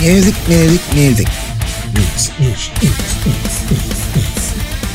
[0.00, 1.28] Music, music, music.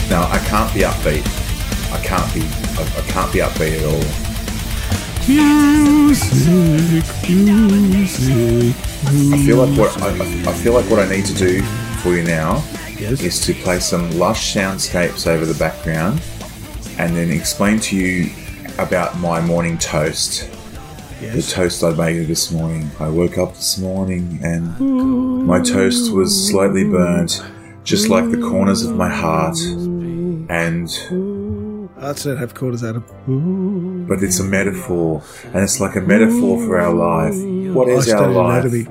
[0.10, 1.24] No, I can't be upbeat.
[1.94, 2.42] I can't be.
[2.42, 4.04] I, I can't be upbeat at all.
[5.27, 8.76] Music, music.
[9.34, 10.10] I feel like what I,
[10.49, 11.62] I feel like what I need to do
[12.02, 12.63] for you now
[12.98, 13.22] Yes.
[13.22, 16.20] is to play some lush soundscapes over the background,
[16.98, 18.32] and then explain to you
[18.80, 20.49] about my morning toast.
[21.34, 22.89] The toast I made this morning.
[22.99, 24.67] I woke up this morning and
[25.48, 25.73] my mm.
[25.73, 27.43] toast was slightly burnt,
[27.84, 29.57] just like the corners of my heart.
[30.49, 30.89] And
[31.99, 33.03] Hearts don't have quarters, Adam.
[34.07, 37.34] but it's a metaphor, and it's like a metaphor for our life.
[37.73, 38.65] What is our life?
[38.65, 38.84] anatomy.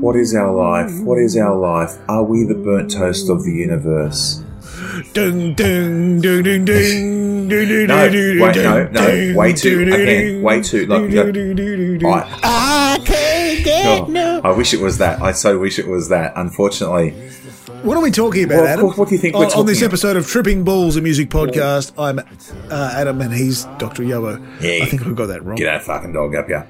[0.00, 1.00] What is our life?
[1.00, 1.96] What is our life?
[2.08, 4.44] Are we the burnt toast of the universe?
[5.12, 10.62] Ding, ding, ding, ding, ding, ding, No, ding, wait, no, no, way too- again, way
[10.62, 12.08] too- like, ding, go- ding, ding, ding, ding.
[12.12, 14.40] I- I can't get no.
[14.42, 15.22] I wish it was that.
[15.22, 16.32] I so wish it was that.
[16.36, 17.14] Unfortunately,
[17.82, 18.86] What are we talking about, Well, Adam?
[18.90, 22.18] what do you think on, on this episode of Tripping Balls, a music podcast, I'm
[22.18, 24.02] uh, Adam and he's Dr.
[24.02, 24.38] Yobo.
[24.60, 24.84] Yeah.
[24.84, 25.56] I think we got that wrong.
[25.56, 26.66] get that fucking dog up here.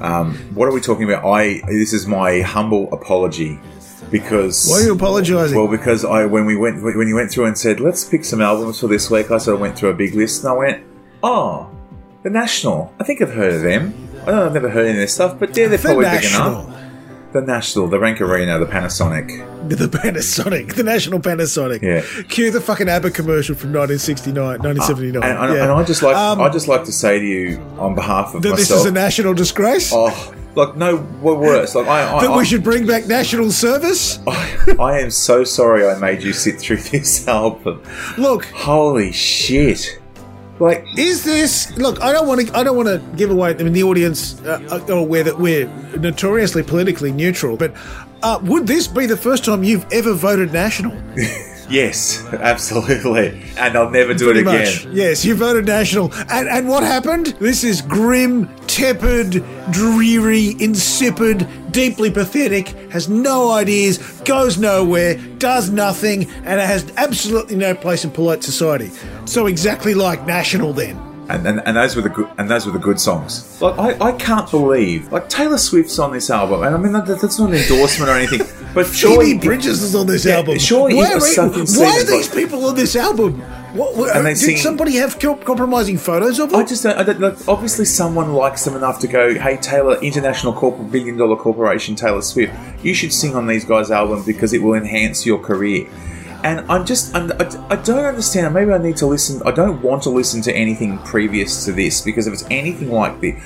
[0.00, 1.24] Um, what are we talking about?
[1.24, 3.58] I this is my humble apology
[4.10, 5.56] because Why are you apologising?
[5.56, 8.40] Well, because I when we went when you went through and said let's pick some
[8.40, 10.84] albums for this week, I sort of went through a big list and I went,
[11.22, 11.70] oh,
[12.22, 12.92] the National.
[13.00, 13.94] I think I've heard of them.
[14.22, 16.04] I don't know, I've never heard any of their stuff, but yeah, they're the probably
[16.06, 16.72] big enough.
[17.32, 19.28] The National, the Rank Arena, the Panasonic.
[19.68, 21.82] The Panasonic, the National Panasonic.
[21.82, 22.22] Yeah.
[22.28, 25.22] Cue the fucking ABBA commercial from 1969, 1979.
[25.22, 25.62] And, and, yeah.
[25.64, 28.42] and I just like Um, I just like to say to you on behalf of
[28.42, 29.92] that this is a national disgrace.
[29.92, 31.74] oh, like no worse.
[31.74, 34.18] Like I, I, that I, we should bring back national service.
[34.26, 37.82] I am so sorry I made you sit through this album.
[38.18, 40.00] Look, Holy shit!
[40.58, 41.76] Like is this?
[41.76, 42.56] Look, I don't want to.
[42.56, 43.50] I don't want to give away.
[43.50, 45.68] I mean, the audience uh, are aware that we're
[45.98, 47.56] notoriously politically neutral.
[47.56, 47.74] But
[48.22, 50.96] uh, would this be the first time you've ever voted national?
[51.68, 54.64] yes, absolutely, and I'll never do it Pretty again.
[54.64, 54.86] much.
[54.86, 56.12] Yes, you voted national.
[56.30, 57.26] And, and what happened?
[57.38, 66.30] This is grim, tepid, dreary, insipid, deeply pathetic, has no ideas, goes nowhere, does nothing,
[66.44, 68.90] and it has absolutely no place in polite society.
[69.26, 71.05] So exactly like national then.
[71.28, 73.60] And, and and those were the good and those were the good songs.
[73.60, 77.06] Like I, I can't believe like Taylor Swift's on this album, and I mean that,
[77.06, 80.58] that's not an endorsement or anything, but surely Phoebe Bridgers is on this Yeah, album.
[80.60, 83.40] surely why, are, why are these people on this album?
[83.76, 86.60] What, what, did sing- somebody have compromising photos of them?
[86.60, 86.96] I just don't.
[86.96, 91.16] I don't like, obviously, someone likes them enough to go, "Hey, Taylor, international corp- billion
[91.16, 92.54] dollar corporation, Taylor Swift,
[92.84, 95.88] you should sing on these guys' album because it will enhance your career."
[96.46, 98.54] And I'm just, I'm, I, I don't understand.
[98.54, 99.42] Maybe I need to listen.
[99.44, 103.20] I don't want to listen to anything previous to this because if it's anything like
[103.20, 103.42] this,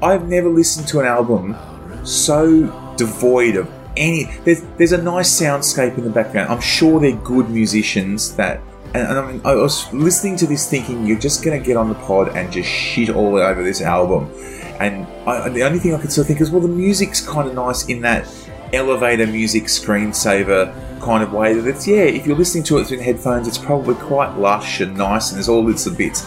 [0.00, 1.56] I've never listened to an album
[2.04, 4.26] so devoid of any.
[4.44, 6.52] There's, there's a nice soundscape in the background.
[6.52, 8.60] I'm sure they're good musicians that.
[8.94, 11.88] And, and I, mean, I was listening to this thinking you're just to get on
[11.88, 14.30] the pod and just shit all over this album.
[14.78, 17.56] And I, the only thing I could of think is, well, the music's kind of
[17.56, 18.32] nice in that
[18.72, 21.54] elevator music screensaver kind of way.
[21.54, 24.96] That it's, yeah, if you're listening to it through headphones, it's probably quite lush and
[24.96, 26.26] nice and there's all bits of bits.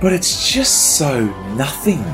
[0.00, 1.24] But it's just so
[1.54, 2.04] nothing.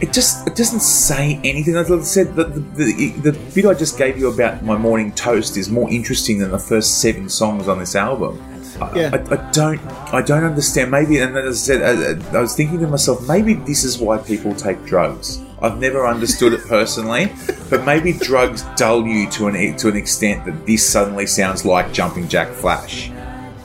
[0.00, 1.74] It just it doesn't say anything.
[1.76, 5.10] As I said, the, the, the, the bit I just gave you about my morning
[5.12, 8.40] toast is more interesting than the first seven songs on this album.
[8.80, 9.10] I- Yeah.
[9.12, 9.80] I, I don't
[10.12, 10.90] I don't understand.
[10.90, 14.18] Maybe, and as I said, I, I was thinking to myself, maybe this is why
[14.18, 15.40] people take drugs.
[15.66, 17.32] I've never understood it personally,
[17.68, 21.92] but maybe drugs dull you to an to an extent that this suddenly sounds like
[21.92, 23.10] Jumping Jack Flash.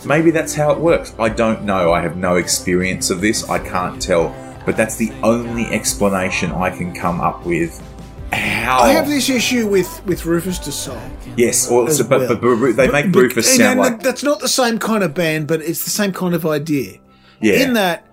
[0.04, 1.14] Maybe that's how it works.
[1.20, 1.94] I don't know.
[1.94, 3.48] I have no experience of this.
[3.50, 4.36] I can't tell.
[4.66, 7.80] But that's the only explanation I can come up with.
[8.32, 8.80] How?
[8.80, 11.00] I have this issue with, with Rufus Sol.
[11.38, 12.04] Yes, or well.
[12.08, 15.14] but, but they make Rufus and sound then like that's not the same kind of
[15.14, 16.98] band, but it's the same kind of idea.
[17.42, 17.64] yeah.
[17.64, 18.06] In that,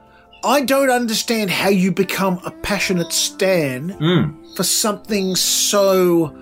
[0.44, 4.55] I don't understand how you become a passionate stan Hmm.
[4.55, 6.32] for something so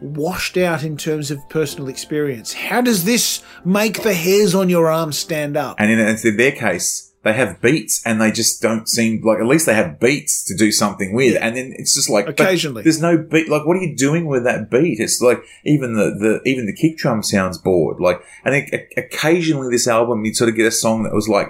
[0.00, 2.52] washed out in terms of personal experience.
[2.52, 5.76] How does this make the hairs on your arm stand up?
[5.78, 9.46] and in, in their case, they have beats, and they just don't seem like at
[9.46, 11.36] least they have beats to do something with.
[11.40, 12.82] And then it's just like Occasionally.
[12.84, 13.48] there's no beat.
[13.48, 15.00] Like, what are you doing with that beat?
[15.00, 16.14] It's like even the,
[16.44, 18.00] the even the kick drum sounds bored.
[18.00, 21.48] Like, and o- occasionally this album, you'd sort of get a song that was like,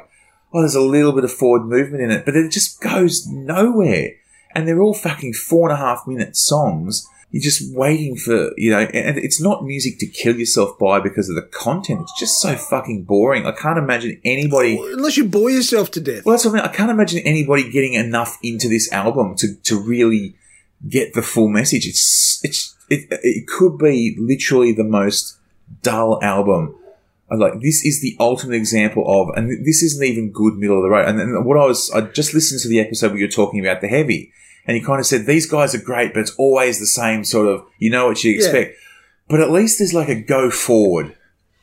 [0.56, 4.12] oh, there's a little bit of forward movement in it, but it just goes nowhere.
[4.54, 7.06] And they're all fucking four and a half minute songs.
[7.30, 11.28] You're just waiting for, you know, and it's not music to kill yourself by because
[11.28, 12.00] of the content.
[12.00, 13.44] It's just so fucking boring.
[13.44, 14.78] I can't imagine anybody.
[14.78, 16.24] Unless you bore yourself to death.
[16.24, 16.64] Well, that's what I mean.
[16.64, 20.36] I can't imagine anybody getting enough into this album to, to really
[20.88, 21.86] get the full message.
[21.86, 25.36] It's, it's, it, it could be literally the most
[25.82, 26.76] dull album.
[27.30, 30.88] Like, this is the ultimate example of, and this isn't even good middle of the
[30.90, 31.08] road.
[31.08, 33.80] And, and what I was, I just listened to the episode where you're talking about
[33.80, 34.32] the heavy,
[34.66, 37.48] and you kind of said, these guys are great, but it's always the same sort
[37.48, 38.76] of, you know what you expect.
[39.28, 41.16] But at least there's like a go forward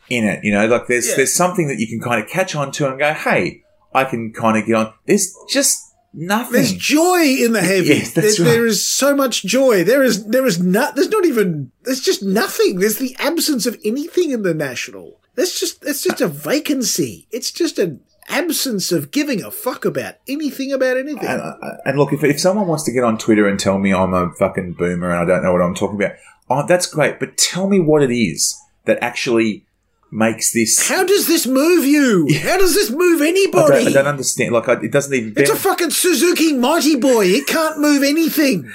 [0.10, 1.15] in it, you know, like there's, Yeah.
[1.18, 3.63] there's something that you can kind of catch on to and go, hey,
[3.94, 4.94] I can kind of get on.
[5.06, 5.82] There's just
[6.13, 6.54] nothing.
[6.54, 7.88] There's joy in the heavy.
[7.88, 8.54] Yes, that's there, right.
[8.54, 9.83] there is so much joy.
[9.83, 12.80] There is there is not there's not even there's just nothing.
[12.80, 15.19] There's the absence of anything in the national.
[15.36, 17.27] That's just it's just a vacancy.
[17.31, 21.27] It's just an absence of giving a fuck about anything about anything.
[21.27, 21.56] And, uh,
[21.86, 24.31] and look, if, if someone wants to get on Twitter and tell me I'm a
[24.33, 26.16] fucking boomer and I don't know what I'm talking about,
[26.50, 27.19] oh, that's great.
[27.19, 29.66] But tell me what it is that actually
[30.13, 30.88] makes this.
[30.88, 32.27] How does this move you?
[32.42, 33.83] How does this move I anybody?
[33.86, 34.54] don't, I don't understand.
[34.54, 35.33] Like, I, it doesn't even.
[35.36, 37.25] It's a fucking Suzuki Mighty Boy.
[37.27, 38.71] It can't move anything.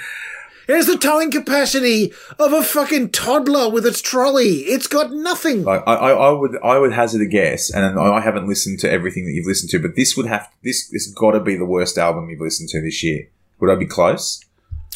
[0.67, 4.57] It has the towing capacity of a fucking toddler with its trolley.
[4.67, 5.63] It's got nothing.
[5.63, 8.79] Like, I, I, I would, I would hazard a guess, and I I haven't listened
[8.81, 11.55] to everything that you've listened to, but this would have this, this got to be
[11.55, 13.29] the worst album you've listened to this year.
[13.59, 14.45] Would I be close?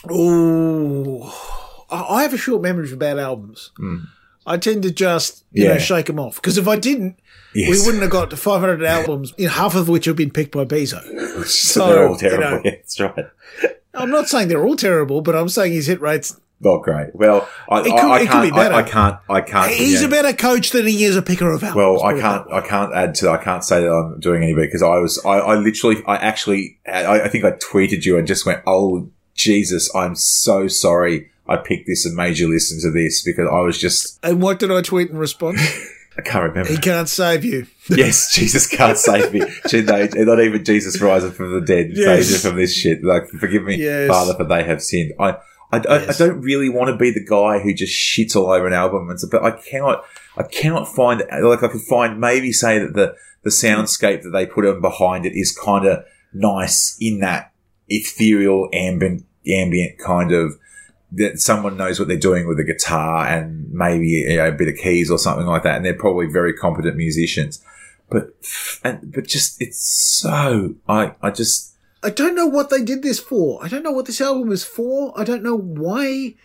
[0.08, 3.72] Oh, I I have a short memory for bad albums.
[3.78, 3.98] Hmm.
[4.46, 5.80] I tend to just you know Hmm.
[5.80, 7.18] Shake them off because if I didn't,
[7.56, 10.52] we wouldn't have got to 500 albums, you know, half of which have been picked
[10.52, 11.02] by Bezo.
[11.46, 12.42] So they're all you terrible.
[12.58, 12.62] know.
[12.64, 13.26] yeah, that's right.
[13.94, 16.40] I'm not saying they're all terrible, but I'm saying his hit rates.
[16.62, 17.14] Not great.
[17.14, 18.44] Well, I, It could- I, I can't.
[18.44, 18.74] be better.
[18.74, 19.18] I, I can't.
[19.30, 19.72] I can't.
[19.72, 20.08] He's yeah.
[20.08, 21.76] a better coach than he is a picker of albums.
[21.76, 22.50] Well, I can't.
[22.52, 23.30] I can't add to.
[23.30, 25.20] I can't say that I'm doing any better because I was.
[25.26, 26.02] I, I literally.
[26.08, 26.80] I actually.
[26.88, 31.30] I, I think I tweeted you and just went, "Oh Jesus, I'm so sorry.
[31.48, 34.20] I picked this and made you listen to this because I was just.
[34.24, 35.60] And what did I tweet in response?
[36.18, 36.70] I can't remember.
[36.72, 37.66] he can't save you.
[37.90, 39.40] yes, Jesus can't save me.
[39.40, 42.06] Not even Jesus rising from the dead Yes.
[42.06, 43.04] saves you from this shit.
[43.04, 44.10] Like, forgive me, Yes.
[44.10, 45.14] Father, for they have sinned.
[45.20, 45.30] I,
[45.72, 46.22] I, I, Yes.
[46.22, 49.10] I don't really want to be the guy who just shits all over an album,
[49.10, 50.04] and so, but I cannot,
[50.38, 54.46] I cannot find like I could find maybe say that the the soundscape that they
[54.46, 57.52] put on behind it is kind of nice in that
[57.90, 60.58] ethereal ambient ambient kind of
[61.16, 64.68] that someone knows what they're doing with a guitar and maybe you know, a bit
[64.68, 67.64] of keys or something like that, and they're probably very competent musicians.
[68.10, 68.34] But
[68.84, 73.20] and but just it's so I I just I don't know what they did this
[73.20, 73.64] for.
[73.64, 75.14] I don't know what this album is for.
[75.20, 76.36] I don't know why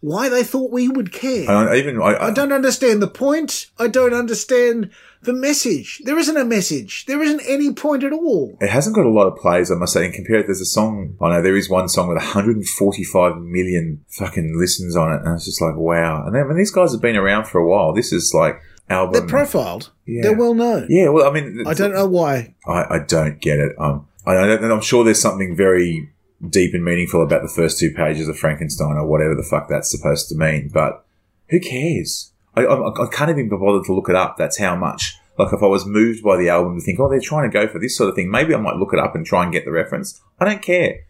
[0.00, 1.50] why they thought we would care.
[1.50, 3.66] I don't even I, I don't understand the point.
[3.78, 4.90] I don't understand
[5.22, 6.00] the message.
[6.04, 7.04] There isn't a message.
[7.06, 8.56] There isn't any point at all.
[8.60, 10.04] It hasn't got a lot of plays, I must say.
[10.04, 11.16] And compared, there's a song.
[11.20, 15.44] I know there is one song with 145 million fucking listens on it, and it's
[15.44, 16.24] just like wow.
[16.26, 19.12] And then when these guys have been around for a while, this is like album.
[19.12, 19.90] They're profiled.
[20.06, 20.22] Yeah.
[20.22, 20.86] They're well known.
[20.88, 22.54] yeah, well, I mean, I don't know why.
[22.66, 23.72] I, I don't get it.
[23.78, 26.10] Um, I don't, and I'm sure there's something very
[26.48, 29.90] deep and meaningful about the first two pages of Frankenstein or whatever the fuck that's
[29.90, 30.70] supposed to mean.
[30.72, 31.04] But
[31.50, 32.32] who cares?
[32.66, 34.36] I, I, I can't even be bothered to look it up.
[34.36, 35.16] That's how much.
[35.38, 37.66] Like if I was moved by the album to think, oh, they're trying to go
[37.66, 39.64] for this sort of thing, maybe I might look it up and try and get
[39.64, 40.20] the reference.
[40.38, 41.06] I don't care.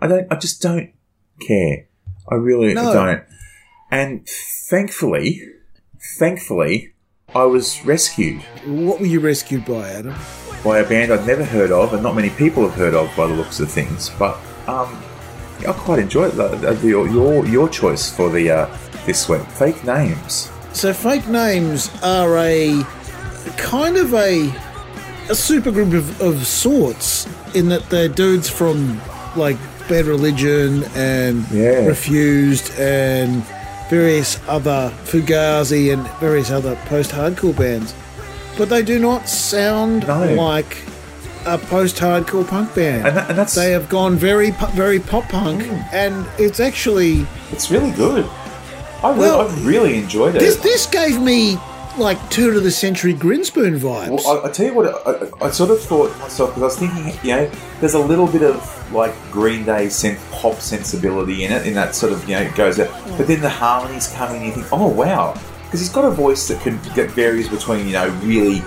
[0.00, 0.26] I don't.
[0.30, 0.90] I just don't
[1.46, 1.86] care.
[2.28, 2.92] I really No.
[2.92, 3.22] don't.
[3.90, 5.42] And thankfully,
[6.18, 6.92] thankfully,
[7.34, 10.14] I was rescued What were you rescued by, Adam?
[10.64, 13.26] by a band I'd never heard of, and not many people have heard of by
[13.26, 14.10] the looks of things.
[14.18, 14.36] But
[14.68, 15.02] um,
[15.66, 19.42] I quite enjoyed the, the, your, your your choice for the uh, this week.
[19.42, 20.50] Fake names.
[20.72, 22.84] So fake names are a
[23.56, 24.48] kind of a
[25.28, 29.00] a supergroup of, of sorts in that they're dudes from
[29.36, 29.56] like
[29.88, 31.86] Bad Religion and Yeah.
[31.86, 33.44] Refused and
[33.88, 37.94] various other Fugazi and various other post-hardcore bands,
[38.56, 40.34] but they do not sound No.
[40.34, 40.76] like
[41.46, 43.06] a post-hardcore punk band.
[43.06, 45.88] And, that, and that's they have gone very very pop punk, mm.
[45.92, 48.28] and it's actually it's really good.
[49.02, 50.40] I, re- Well, I really enjoyed it.
[50.40, 51.56] this this gave me
[51.98, 54.24] like turn of the century Grinspoon vibes.
[54.24, 56.66] Well, I, I tell you what, I, I sort of thought to myself because I
[56.66, 61.44] was thinking, you know, there's a little bit of like Green Day synth pop sensibility
[61.44, 62.88] in it, in that sort of, you know, it goes out.
[63.16, 66.10] But then the harmonies come in, and you think, oh wow, because he's got a
[66.10, 68.60] voice that can that varies between, you know, really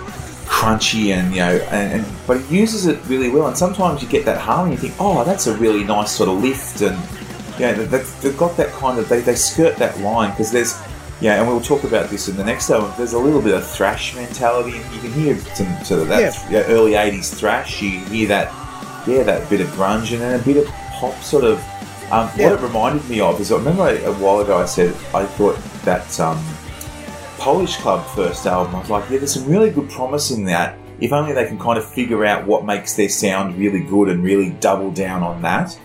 [0.45, 3.47] crunchy and you know, and, and but he uses it really well.
[3.47, 6.29] And sometimes you get that harmony, and you think, oh, that's a really nice sort
[6.29, 6.97] of lift, and
[7.59, 10.79] know, they, they've got that kind of they, they skirt that line because there's
[11.21, 12.91] yeah, and we'll talk about this in the next album.
[12.97, 16.51] There's a little bit of thrash mentality, and you can hear some sort of that
[16.51, 17.81] yeah, early '80s thrash.
[17.81, 18.51] You hear that,
[19.07, 21.59] yeah, that bit of grunge and then a bit of pop sort of.
[22.11, 22.49] Um, Yeah.
[22.49, 25.57] What it reminded me of is I remember a while ago I said I thought
[25.85, 26.43] that um,
[27.37, 28.75] Polish Club first album.
[28.75, 30.77] I was like, yeah, there's some really good promise in that.
[30.99, 34.23] If only they can kind of figure out what makes their sound really good and
[34.23, 35.77] really double down on that.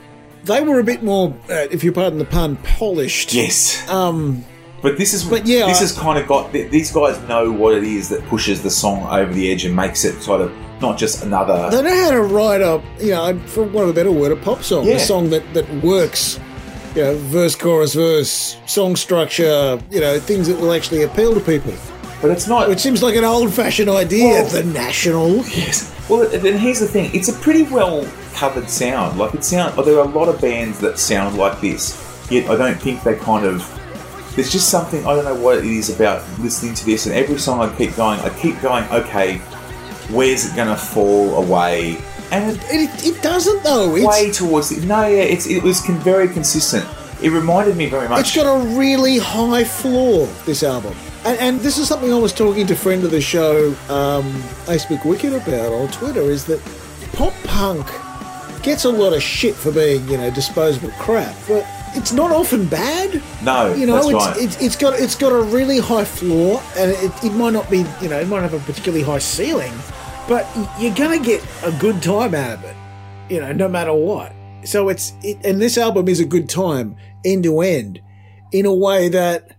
[0.48, 3.32] They were a bit more, uh, if you pardon the pun, polished.
[3.34, 3.88] Yes.
[3.88, 4.44] Um,
[4.82, 7.50] But this is But yeah, this I- has kind of got th- these guys know
[7.50, 10.52] what it is that pushes the song over the edge and makes it sort of
[10.80, 11.68] not just another.
[11.70, 14.36] they know how to write a, you know, for want of a better word, a
[14.36, 14.94] pop song, Yeah.
[14.94, 16.38] a song that that works.
[16.94, 19.78] You know, verse, chorus, verse, song structure.
[19.90, 21.72] You know, things that will actually appeal to people.
[22.22, 22.68] But it's not.
[22.68, 24.26] Which seems like an old-fashioned idea.
[24.28, 25.36] Well- the national.
[25.46, 25.90] Yes.
[26.08, 27.10] Well, then here's the thing.
[27.14, 29.18] It's a pretty well covered sound.
[29.18, 29.74] Like it sound.
[29.78, 32.04] Oh, there are a lot of bands that sound like this.
[32.30, 33.74] Yet I don't think they kind of.
[34.34, 37.38] There's just something I don't know what it is about listening to this, and every
[37.38, 38.84] song I keep going, I keep going.
[38.90, 39.38] Okay,
[40.10, 41.98] where's it going to fall away?
[42.30, 43.96] And it, It, it doesn't though.
[43.96, 46.86] It's, way towards the, no, yeah, it's it was con- very consistent.
[47.20, 48.20] It reminded me very much.
[48.20, 50.94] It's got a really high floor, this album.
[51.24, 54.24] And, and this is something I was talking to a friend of the show, um,
[54.66, 56.60] Facebook Wicked, about on Twitter, is that
[57.12, 57.86] pop punk
[58.62, 62.66] gets a lot of shit for being, you know, disposable crap, but it's not often
[62.66, 63.22] bad.
[63.42, 64.36] no, You know, that's it's, right.
[64.38, 67.84] it's, it's got it's got a really high floor, and it, it might not be,
[68.00, 69.72] you know, it might have a particularly high ceiling,
[70.28, 70.46] but
[70.78, 72.76] you're gonna get a good time out of it,
[73.28, 74.32] you know, no matter what.
[74.64, 78.00] So it's it, and this album is a good time end to end,
[78.52, 79.56] in a way that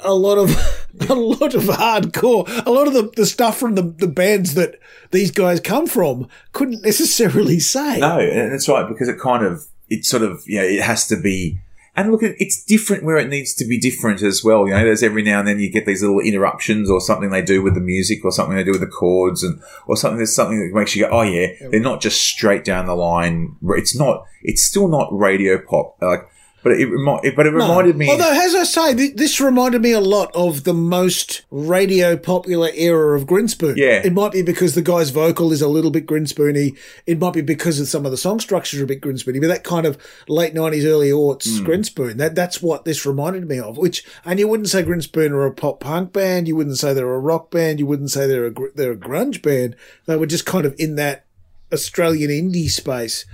[0.00, 0.50] a lot of
[1.08, 4.78] a lot of hardcore, a lot of the, the stuff from the, the bands that
[5.10, 7.98] these guys come from couldn't necessarily say.
[7.98, 11.06] No, and that's right because it kind of it sort of you know it has
[11.08, 11.60] to be.
[11.94, 14.66] And look, it's different where it needs to be different as well.
[14.66, 17.42] You know, there's every now and then you get these little interruptions or something they
[17.42, 20.16] do with the music or something they do with the chords and or something.
[20.16, 23.56] There's something that makes you go, oh yeah, they're not just straight down the line.
[23.76, 24.24] It's not.
[24.40, 25.98] It's still not radio pop.
[26.00, 26.26] Like,
[26.62, 27.58] but it, remi- but it No.
[27.58, 28.08] reminded me.
[28.10, 32.70] Although, as I say, th- this reminded me a lot of the most radio popular
[32.74, 33.76] era of Grinspoon.
[33.76, 34.00] Yeah.
[34.04, 36.76] It might be because the guy's vocal is a little bit Grinspoony.
[37.06, 39.48] It might be because of some of the song structures are a bit Grinspoony, but
[39.48, 41.66] that kind of late 90s, early aughts Hmm.
[41.66, 43.76] Grinspoon, that, that's what this reminded me of.
[43.76, 46.46] Which, and you wouldn't say Grinspoon are a pop punk band.
[46.48, 47.80] You wouldn't say they're a rock band.
[47.80, 49.74] You wouldn't say they're a, gr- they're a grunge band.
[50.06, 51.24] They were just kind of in that
[51.72, 53.24] Australian indie space.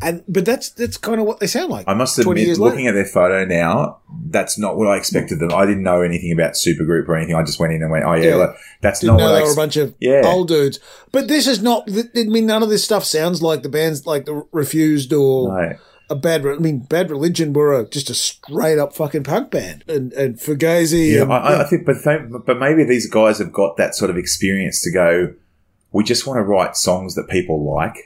[0.00, 1.88] And, but that's, that's kind of what they sound like.
[1.88, 2.90] I must admit, looking later.
[2.90, 5.52] at their photo now, that's not what I expected them.
[5.52, 7.34] I didn't know anything about Supergroup or anything.
[7.34, 8.52] I just went in and went, "Oh yeah, Yeah.
[8.80, 10.22] that's Didn't not what I they were a bunch of Yeah.
[10.24, 10.78] old dudes.
[11.10, 11.88] But this is not.
[11.90, 15.76] I mean, none of this stuff sounds like the bands like the Refused or No.
[16.10, 16.46] a bad.
[16.46, 20.36] I mean, Bad Religion were a, just a straight up fucking punk band, and and
[20.38, 21.14] Fugazi.
[21.14, 23.96] Yeah, and, I, I- I think, but they, but maybe these guys have got that
[23.96, 25.34] sort of experience to go.
[25.90, 27.96] We just want to write songs that people like,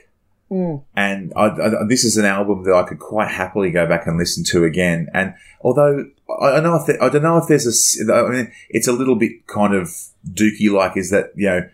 [0.53, 0.83] Mm.
[0.95, 4.17] and I, I, this is an album that I could quite happily go back and
[4.17, 5.07] listen to again.
[5.13, 6.05] And although
[6.41, 9.15] I, I know, if I don't know if there's a, I mean, it's a little
[9.15, 9.89] bit kind of
[10.29, 10.95] dookie like.
[10.95, 11.69] Is that you know,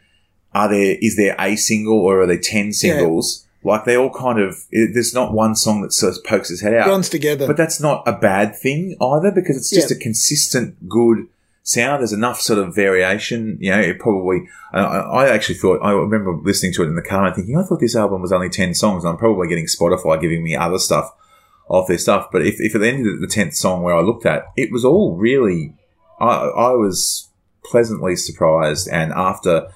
[0.53, 3.45] are there is there a single or are there ten singles?
[3.63, 4.55] Like they all kind of.
[4.71, 6.87] It, there's not one song that sort of pokes its head out.
[6.87, 7.45] runs together.
[7.45, 9.97] But that's not a bad thing either because it's just Yeah.
[9.97, 11.27] a consistent, good
[11.69, 12.01] sound.
[12.01, 13.57] There's enough sort of variation.
[13.59, 14.47] You know, it probably.
[14.73, 17.63] I, I actually thought I remember listening to it in the car and thinking I
[17.63, 20.79] thought this album was only ten songs, and I'm probably getting Spotify giving me other
[20.79, 21.13] stuff
[21.67, 22.29] off their stuff.
[22.31, 24.71] But if, if at the end of the tenth song where I looked at, it
[24.71, 25.75] was all really.
[26.19, 27.29] I, I was
[27.63, 29.69] pleasantly surprised, and after.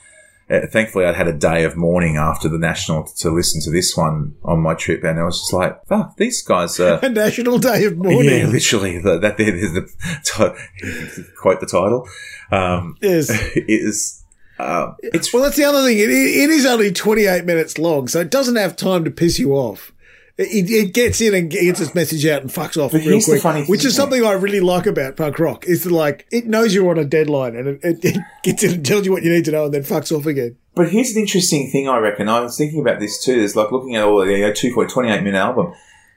[0.53, 3.97] Uh, thankfully, I'd had a day of mourning after the national to listen to this
[3.97, 7.57] one on my trip, and I was just like, "Fuck, these guys are." a National
[7.57, 8.25] Day of Mourning.
[8.25, 8.99] Yeah, literally.
[8.99, 9.89] The, that the
[10.23, 12.07] ti- quote the title.
[12.51, 13.29] Um, Yes.
[13.55, 14.23] is
[14.59, 15.97] uh, it's Well, that's the other thing.
[15.97, 19.53] It, it is only 28 minutes long, so it doesn't have time to piss you
[19.53, 19.92] off.
[20.35, 23.67] It, it gets in and gets its message out and fucks off But real quick,
[23.69, 25.65] which is something I really like about punk rock.
[25.65, 28.73] Is that like it knows you're on a deadline and it, it, it gets in
[28.73, 30.57] and tells you what you need to know and then fucks off again.
[30.75, 32.29] But here's an interesting thing I reckon.
[32.29, 33.35] I was thinking about this too.
[33.35, 35.73] Is like looking at all the you know, two for 28 minute album.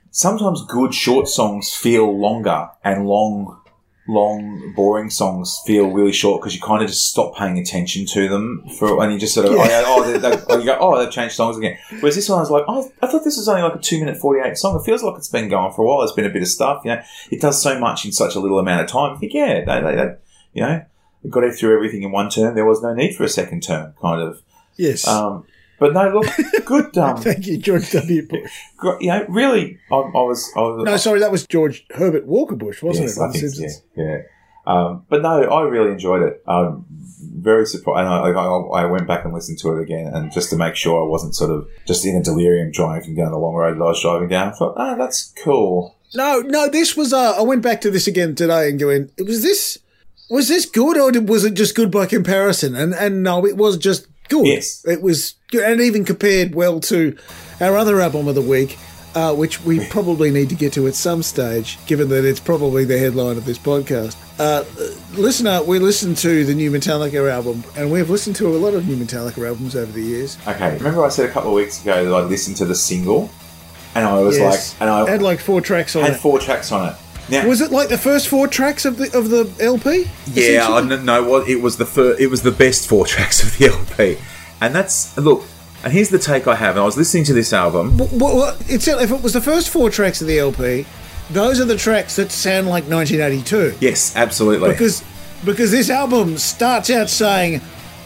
[0.09, 3.56] Sometimes good short songs feel longer, and long,
[4.07, 8.29] long boring songs feel really short because you kind of just stop paying attention to
[8.29, 10.77] them for, and you just sort of oh, yeah, oh, they, they, oh, you go
[10.79, 11.77] oh they've changed songs again.
[11.99, 13.99] Whereas this one I was like oh I thought this was only like a two
[13.99, 14.79] minute 48 song.
[14.79, 15.99] It feels like it's been going for a while.
[15.99, 16.83] There's been a bit of stuff.
[16.85, 19.15] You know, it does so much in such a little amount of time.
[19.15, 20.15] I think yeah, they, they, they
[20.53, 20.85] you know.
[21.23, 22.55] They got it through everything in one term.
[22.55, 24.41] There was no need for a second term, kind of.
[24.75, 25.07] Yes.
[25.07, 25.45] Um,
[25.79, 26.85] but no, look, good.
[26.97, 28.27] Um, Thank you, George W.
[28.27, 28.51] Bush.
[28.99, 30.51] you know, really, I, I was.
[30.55, 33.21] I was No, sorry, that was George Herbert Walker Bush, wasn't yes, it?
[33.21, 34.21] I think, yeah, yeah.
[34.65, 36.43] Um, but no, I really enjoyed it.
[36.45, 37.99] Um, very surprised.
[37.99, 40.75] And I, I, I went back and listened to it again, and just to make
[40.75, 43.83] sure I wasn't sort of just in a delirium driving down the long road that
[43.83, 44.49] I was driving down.
[44.49, 45.95] I thought, ah, that's cool.
[46.13, 47.13] No, no, this was.
[47.13, 49.77] Uh, I went back to this again today and going, was this
[50.29, 52.75] was this good or was it just good by comparison?
[52.75, 54.45] And and no, it was just good.
[54.47, 54.83] Yes.
[54.85, 55.63] it was, good.
[55.63, 57.17] and even compared well to
[57.61, 58.77] our other album of the week.
[59.15, 62.85] uh, which we probably need to get to at some stage, given that it's probably
[62.85, 64.15] the headline of this podcast.
[64.37, 64.63] Uh,
[65.19, 68.87] listener, we listened to the new Metallica album, and we've listened to a lot of
[68.87, 70.37] new Metallica albums over the years.
[70.47, 73.31] Okay, remember I said a couple of weeks ago that I listened to the single,
[73.95, 74.73] and I was Yes.
[74.73, 76.17] like, and I had like four tracks on had it.
[76.19, 76.95] four tracks on it.
[77.29, 80.09] Now, Was it like the first four tracks of the of the LP?
[80.31, 83.57] Yeah, I no, well, it was the fir- it was the best four tracks of
[83.57, 84.17] the LP,
[84.61, 85.43] and that's look.
[85.83, 86.71] And here's the take I have.
[86.75, 87.97] And I was listening to this album.
[87.97, 90.85] Well, well, it's if it was the first four tracks of the LP,
[91.29, 93.77] those are the tracks that sound like 1982.
[93.79, 94.71] Yes, absolutely.
[94.71, 95.03] Because
[95.45, 97.61] because this album starts out saying,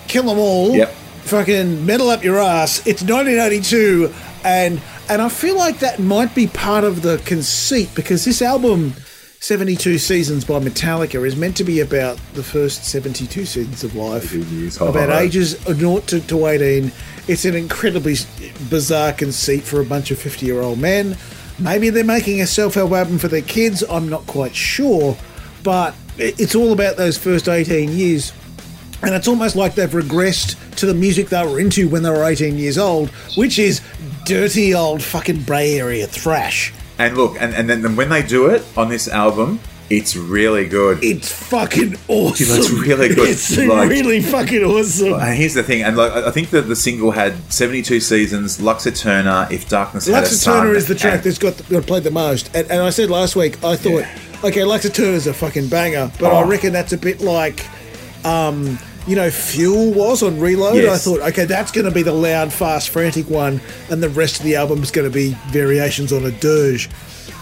[0.07, 0.89] "Kill them all." Yep.
[1.23, 2.79] Fucking metal up your ass.
[2.87, 4.11] It's 1982,
[4.43, 8.95] and and I feel like that might be part of the conceit because this album.
[9.41, 14.31] 72 Seasons by Metallica is meant to be about the first 72 seasons of life.
[14.31, 15.17] Years, About oh.
[15.17, 16.91] ages 0 to, to 18.
[17.27, 18.17] It's an incredibly
[18.69, 21.17] bizarre conceit for a bunch of 50 year old men.
[21.57, 25.17] Maybe they're making a self help album for their kids, I'm not quite sure.
[25.63, 28.33] But it's all about those first 18 years.
[29.01, 32.25] And it's almost like they've regressed to the music they were into when they were
[32.25, 33.81] 18 years old, which is
[34.23, 36.71] dirty old fucking Bay Area thrash.
[37.01, 41.03] And look, and, and then when they do it on this album, it's really good.
[41.03, 42.47] It's fucking awesome.
[42.47, 43.27] That's really good.
[43.29, 45.13] It's Like- really fucking awesome.
[45.15, 48.61] and here's the thing, and like I I think that the single had 72 seasons,
[48.61, 50.61] Lux Eterna, If Darkness Had a Lux Sun.
[50.63, 52.55] Turner is the track that's got, got played the most.
[52.55, 54.05] And, and I said last week, I thought,
[54.45, 56.47] okay, Lux Eterna's a fucking banger, but I Oh.
[56.47, 57.65] reckon that's a bit like,
[58.23, 58.77] um,
[59.07, 60.75] you know, Fuel was on Reload.
[60.75, 61.07] Yes.
[61.07, 64.39] I thought, okay, that's going to be the loud, fast, frantic one, and the rest
[64.39, 66.89] of the album is going to be variations on a dirge.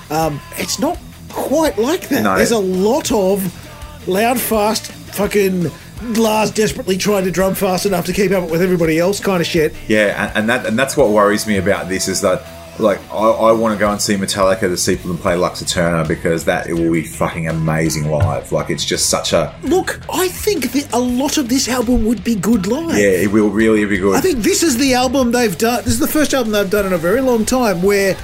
[0.09, 0.97] Um, it's not
[1.29, 2.23] quite like that.
[2.23, 2.37] No.
[2.37, 5.69] There's a lot of loud, fast, fucking
[6.01, 9.47] Lars desperately trying to drum fast enough to keep up with everybody else kind of
[9.47, 9.73] shit.
[9.87, 12.41] Yeah, and, and that and that's what worries me about this is that
[12.79, 16.07] like I, I want to go and see Metallica to see them play Lux Eterna
[16.07, 18.51] because that it will be fucking amazing live.
[18.51, 22.23] Like it's just such a Look, I think that a lot of this album would
[22.23, 22.97] be good live.
[22.97, 24.15] yeah, it will really be good.
[24.15, 25.83] I think this is the album they've done.
[25.83, 28.17] This is the first album they've done in a very long time where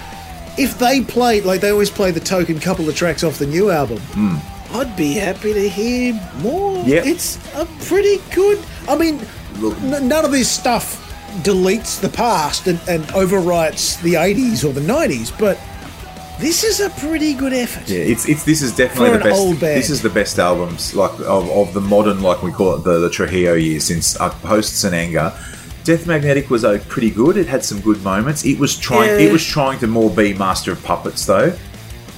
[0.57, 3.69] if they played, like they always play the token couple of tracks off the new
[3.71, 4.37] album, hmm.
[4.75, 6.83] I'd be happy to hear more.
[6.85, 7.05] Yep.
[7.05, 8.59] It's a pretty good.
[8.87, 9.19] I mean,
[9.59, 11.01] Look- n- none of this stuff
[11.43, 15.59] deletes the past and, and overwrites the 80s or the 90s, but
[16.39, 17.89] this is a pretty good effort.
[17.89, 19.39] yeah, it's it's this is definitely the best.
[19.39, 19.77] old band.
[19.77, 22.99] This is the best albums like of, of the modern like we call it the,
[22.99, 24.93] the Trujillo years since uh, post St.
[24.93, 25.33] Anger.
[25.85, 27.37] Death Magnetic was uh, pretty good.
[27.37, 28.43] It had some good moments.
[28.43, 29.09] It was trying.
[29.09, 29.27] Yeah.
[29.27, 31.55] It was trying to more be Master of Puppets though,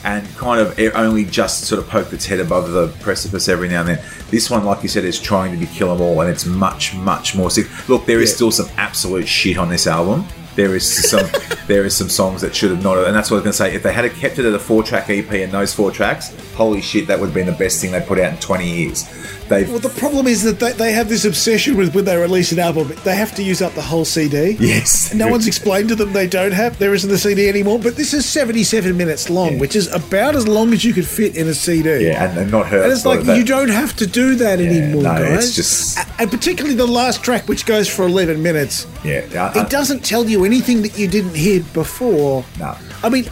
[0.08, 3.68] and kind of it only just sort of poked its head above the precipice every
[3.68, 4.00] now and then.
[4.32, 6.96] This one, like you said, is trying to be Kill 'Em All, and it's much,
[6.96, 7.68] much more sick.
[7.90, 8.36] Look, there is Yeah.
[8.36, 10.26] still some absolute shit on this album.
[10.56, 11.28] There is some,
[11.68, 13.58] there is some songs that should have not, and that's what I was going to
[13.58, 13.76] say.
[13.76, 17.06] If they had kept it at a four-track EP and those four tracks, holy shit,
[17.08, 19.04] that would have been the best thing they put out in twenty years.
[19.50, 22.52] They've Well, the problem is that they, they have this obsession with when they release
[22.52, 24.58] an album, they have to use up the whole CD.
[24.60, 26.78] yes, No one's explained to them they don't have.
[26.80, 27.80] There isn't a CD anymore.
[27.80, 29.60] But this is 77 minutes long, Yeah.
[29.60, 32.06] which is about as long as you could fit in a CD.
[32.08, 32.84] yeah, and, and not hurt.
[32.84, 35.46] And it's like you don't have to do that anymore, no, guys.
[35.46, 38.86] it's just- and particularly the last track, which goes for 11 minutes.
[39.04, 42.44] Yeah, uh, It doesn't tell you anything that you didn't hear before.
[42.60, 42.76] No.
[43.04, 43.26] I mean,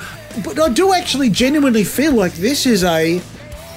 [0.43, 3.21] but I do actually genuinely feel like this is a.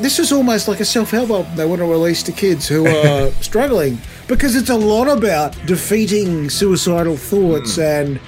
[0.01, 3.31] This is almost like a self-help album they want to release to kids who are
[3.41, 7.83] struggling because it's a lot about defeating suicidal thoughts hmm.
[7.83, 8.21] and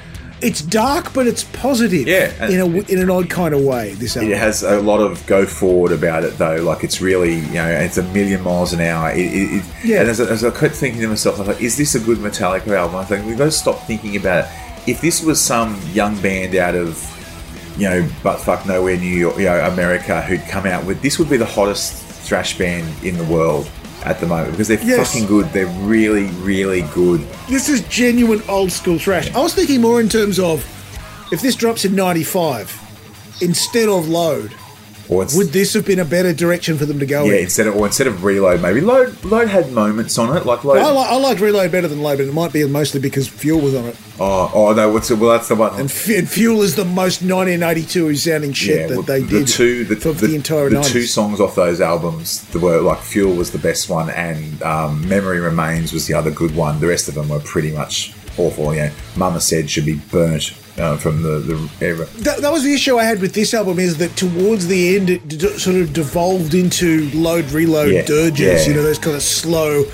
[0.43, 4.17] it's dark but it's positive Yeah, in a in an odd kind of way this
[4.17, 6.57] album It has a lot of go forward about it, though.
[6.57, 9.11] Like it's really, you know, it's a million miles an hour.
[9.13, 10.01] It, it, it, Yeah.
[10.01, 12.19] And as, I- as I kept thinking to myself, I thought, is this a good
[12.19, 12.97] Metallica album?
[12.97, 14.51] I think we've got to stop thinking about it.
[14.89, 16.97] If this was some young band out of,
[17.77, 21.19] you know, but fuck nowhere, New York, you know, America, who'd come out with this,
[21.19, 23.69] would be the hottest thrash band in the world
[24.05, 25.13] at the moment because they're Yes.
[25.13, 25.53] fucking good.
[25.53, 27.27] They're really, really good.
[27.49, 29.31] This is genuine old school thrash.
[29.35, 30.65] I was thinking more in terms of
[31.33, 32.77] if this drops in 95
[33.41, 34.53] instead of load,
[35.11, 37.42] Or would this have been a better direction for them to go yeah, in?
[37.42, 40.79] instead of or instead of reload, maybe load load had moments on it, like load.
[40.79, 43.61] I, li- I like Reload better than Load, but it might be mostly because Fuel
[43.61, 43.96] was on it.
[44.20, 45.18] oh, oh no, what's it?
[45.18, 45.73] Well, that's the one.
[45.81, 49.53] And, F- and Fuel is the most 1982 sounding shit that well, they did The
[49.53, 50.92] two, the, the, the, entire the 90s.
[50.92, 55.40] two songs off those albums, were like "Fuel" was the best one, and um, "Memory
[55.40, 56.79] Remains" was the other good one.
[56.79, 58.73] The rest of them were pretty much awful.
[58.75, 62.07] You know, Mama said should be burnt uh, from the the era.
[62.21, 65.11] That, that was the issue I had with this album is that towards the end
[65.11, 68.69] it d- sort of devolved into load reload Yeah, dirges, yeah.
[68.69, 69.85] you know, those kind of slow,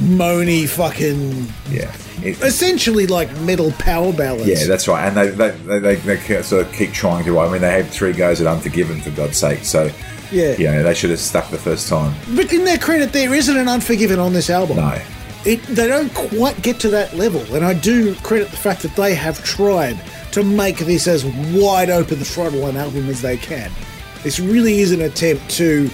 [0.00, 1.92] moany fucking, Yeah.
[2.22, 4.46] It- essentially like metal power ballads.
[4.48, 7.38] yeah, that's right, and they they, they, they, they sort of keep trying to.
[7.38, 9.90] I mean, they had three goes at Unforgiven for God's sake, so
[10.32, 10.56] Yeah.
[10.56, 12.14] you know they should have stuck the first time.
[12.34, 14.78] But in their credit, there isn't an Unforgiven on this album.
[14.78, 14.98] No,
[15.44, 18.96] It, they don't quite get to that level, and I do credit the fact that
[18.96, 19.96] they have tried
[20.32, 23.70] to make this as wide open the throttle an album as they can.
[24.22, 25.88] This really is an attempt to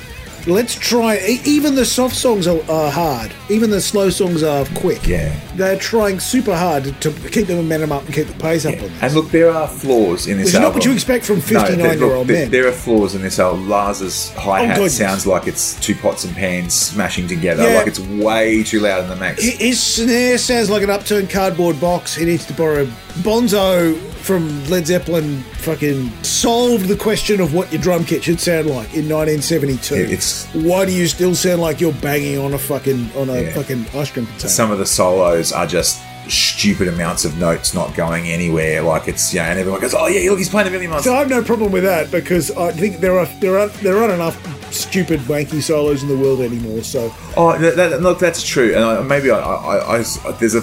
[0.49, 1.19] let's try.
[1.45, 3.33] Even the soft songs are, are hard.
[3.49, 5.07] Even the slow songs are quick.
[5.07, 5.39] Yeah.
[5.55, 8.75] they're trying super hard to, to keep the momentum up and keep the pace up
[8.75, 9.03] on this.
[9.03, 11.43] and look, there are flaws in this Which is not what you expect from No,
[11.43, 12.51] there- 59-year-old look, there- men.
[12.51, 13.69] There are flaws in this album.
[13.69, 14.97] Lars's hi Oh, hat goodness.
[14.97, 17.63] sounds like it's two pots and pans smashing together.
[17.69, 17.77] Yeah.
[17.79, 19.43] Like it's way too loud in the max.
[19.45, 22.17] His snare sounds like an upturned cardboard box.
[22.17, 22.87] He needs to borrow.
[23.23, 28.67] Bonzo from Led Zeppelin fucking solved the question of what your drum kit should sound
[28.69, 29.95] like in 1972.
[29.95, 33.55] It's- Why do you still sound like you're banging on a fucking on a Yeah.
[33.55, 34.49] fucking ice cream container?
[34.49, 38.81] Some of the solos are just stupid amounts of notes not going anywhere.
[38.83, 41.15] Like it's yeah, and everyone goes, "Oh yeah, look, he's playing a million miles." so
[41.15, 44.13] I have no problem with that because I think there are there are there aren't
[44.13, 44.39] enough
[44.73, 46.83] stupid wanky solos in the world anymore.
[46.85, 48.75] So Oh, that, that, look, that's true.
[48.75, 50.63] And I, maybe I, I, I, there's a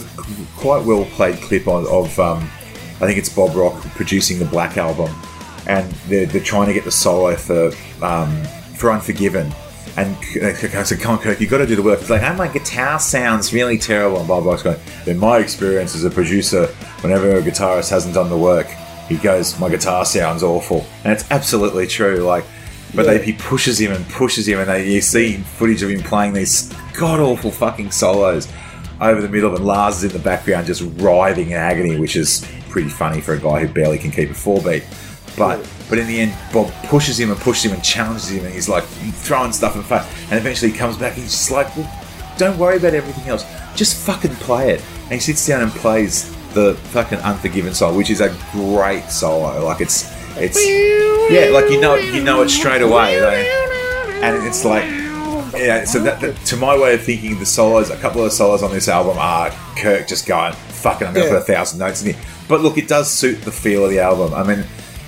[0.55, 2.49] quite well played clip on, of, um,
[3.01, 5.13] I think it's Bob Rock producing the Black album,
[5.67, 7.71] and they're, they're trying to get the solo for
[8.03, 8.43] um,
[8.75, 9.51] for Unforgiven.
[9.97, 12.33] And I said, "Come on, Kirk, you got to do the work." It's like, "Oh,
[12.35, 16.67] my guitar sounds really terrible." And Bob Rock's going, "In my experience as a producer,
[17.01, 18.67] whenever a guitarist hasn't done the work,
[19.07, 22.17] he goes, "My guitar sounds awful," and it's absolutely true.
[22.17, 22.45] Like,
[22.95, 23.13] but Yeah.
[23.17, 26.33] they, he pushes him and pushes him, and they, you see footage of him playing
[26.33, 28.47] these god awful fucking solos
[29.01, 32.45] over the middle, and Lars is in the background just writhing in agony, which is
[32.69, 34.83] pretty funny for a guy who barely can keep a four beat.
[35.37, 38.53] But but in the end, Bob pushes him and pushes him and challenges him, and
[38.53, 41.75] he's like throwing stuff in face, and eventually he comes back and he's just like,
[41.75, 41.91] well,
[42.37, 46.33] "Don't worry about everything else, just fucking play it." And he sits down and plays
[46.53, 49.63] the fucking Unforgiven song, which is a great solo.
[49.63, 50.59] Like it's it's
[51.31, 53.45] yeah, like you know you know it straight away, like,
[54.23, 54.83] and it's like
[55.53, 55.83] yeah.
[55.85, 58.63] So that, that to my way of thinking, the solos, a couple of the solos
[58.63, 61.07] on this album are Kirk just going fucking.
[61.07, 61.39] I'm going to Yeah.
[61.39, 63.99] put a thousand notes in here, but look, it does suit the feel of the
[63.99, 64.33] album.
[64.33, 64.65] I mean.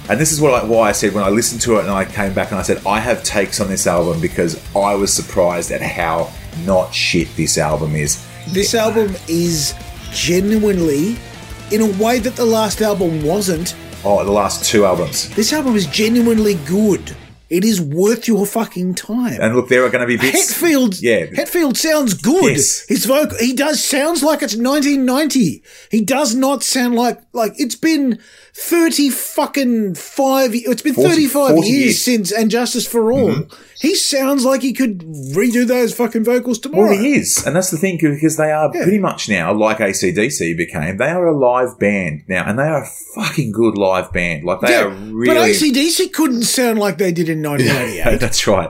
[0.09, 2.03] And this is what I, why I said when I listened to it and I
[2.03, 5.71] came back and I said I have takes on this album because I was surprised
[5.71, 6.31] at how
[6.65, 8.25] not shit this album is.
[8.49, 9.73] this album is
[10.11, 11.15] genuinely,
[11.71, 13.75] in a way that the last album wasn't.
[14.03, 15.29] Oh, the last two albums.
[15.35, 17.15] This album is genuinely good.
[17.51, 19.41] It is worth your fucking time.
[19.41, 20.53] And look, there are going to be bits.
[20.57, 21.25] Hetfield, Yeah.
[21.25, 22.55] Hetfield sounds good.
[22.55, 22.85] Yes.
[22.87, 25.61] His vocal, he does sounds like it's 1990.
[25.89, 28.19] He does not sound like like it's been
[28.53, 30.51] 30 fucking five.
[30.53, 31.95] It's been 40 35 40 years, years.
[31.95, 32.01] Mm-hmm.
[32.25, 33.33] since and Justice for All.
[33.79, 36.89] He sounds like he could redo those fucking vocals tomorrow.
[36.89, 38.83] Well, he is, and that's the thing because they are Yeah.
[38.83, 40.97] pretty much now like ACDC became.
[40.97, 44.43] They are a live band now, and they are a fucking good live band.
[44.43, 45.33] Like they Yeah, are really.
[45.33, 48.19] But ACDC couldn't sound like they did in 1988.
[48.19, 48.69] that's right.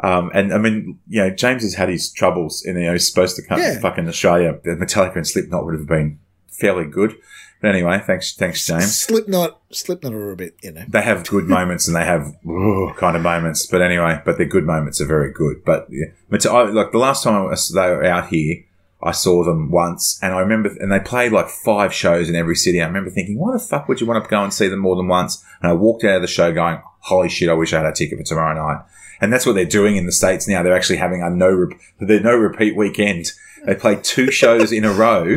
[0.00, 3.08] Um, and I mean, you know, James has had his troubles, and you know, he's
[3.08, 3.78] supposed to come Yeah.
[3.80, 4.58] fucking Australia.
[4.64, 6.18] The Metallica and Slipknot would have been
[6.50, 7.14] fairly good.
[7.60, 8.96] But anyway, thanks, thanks, James.
[8.96, 10.84] Slipknot, Slipknot are a bit, you know.
[10.88, 13.66] They have good moments and they have "Ugh," kind of moments.
[13.66, 15.64] But anyway, but their good moments are very good.
[15.64, 18.64] But yeah, like the last time I was, they were out here,
[19.02, 22.56] I saw them once, and I remember, and they played like five shows in every
[22.56, 22.80] city.
[22.80, 24.96] I remember thinking, why the fuck would you want to go and see them more
[24.96, 25.44] than once?
[25.60, 27.92] And I walked out of the show going, holy shit, I wish I had a
[27.92, 28.84] ticket for tomorrow night.
[29.20, 30.62] And that's what they're doing in the states now.
[30.62, 31.68] They're actually having a no,
[31.98, 33.32] their no repeat weekend.
[33.64, 35.36] They play two shows in a row.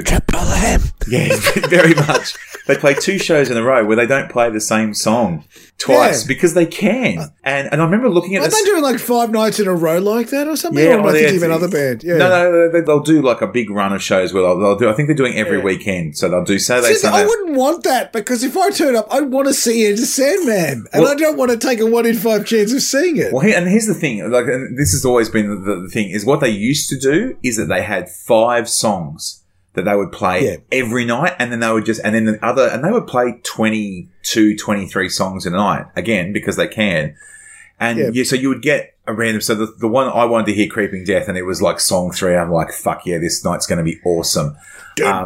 [1.08, 1.36] Yeah,
[1.68, 2.36] very much.
[2.68, 5.46] They play two shows in a row where they don't play the same song
[5.78, 6.28] twice Yeah.
[6.28, 7.32] because they can.
[7.44, 8.54] And and I remember looking at this.
[8.54, 10.84] they doing like five nights in a row like that or something?
[10.84, 12.04] Yeah, or am I well, thinking of another band?
[12.04, 12.18] Yeah.
[12.18, 14.90] No, no, they, they'll do like a big run of shows where they'll, they'll do.
[14.90, 15.64] I think they're doing every Yeah.
[15.64, 19.08] weekend, so they'll do Saturday, See, I wouldn't want that because if I turn up,
[19.12, 22.06] I want to see Enter Sandman, and Well- I don't want to take a one
[22.06, 23.34] in five chance of seeing it.
[23.34, 24.30] Well, here, and here's the thing.
[24.30, 27.36] Like, and this has always been the, the thing is what they used to do
[27.44, 29.41] is that they had five songs
[29.74, 30.56] that they would play Yeah.
[30.72, 33.40] every night, and then they would just, and then the other, and they would play
[33.44, 37.16] 22, 23 songs a night again because they can.
[37.80, 38.10] And Yeah.
[38.14, 38.24] yeah.
[38.24, 39.42] so you would get a random.
[39.42, 42.12] So the, the one I wanted to hear, "Creeping Death," and it was like song
[42.12, 42.36] three.
[42.36, 44.56] I'm like, "Fuck yeah, this night's going to be awesome."
[45.04, 45.24] Um,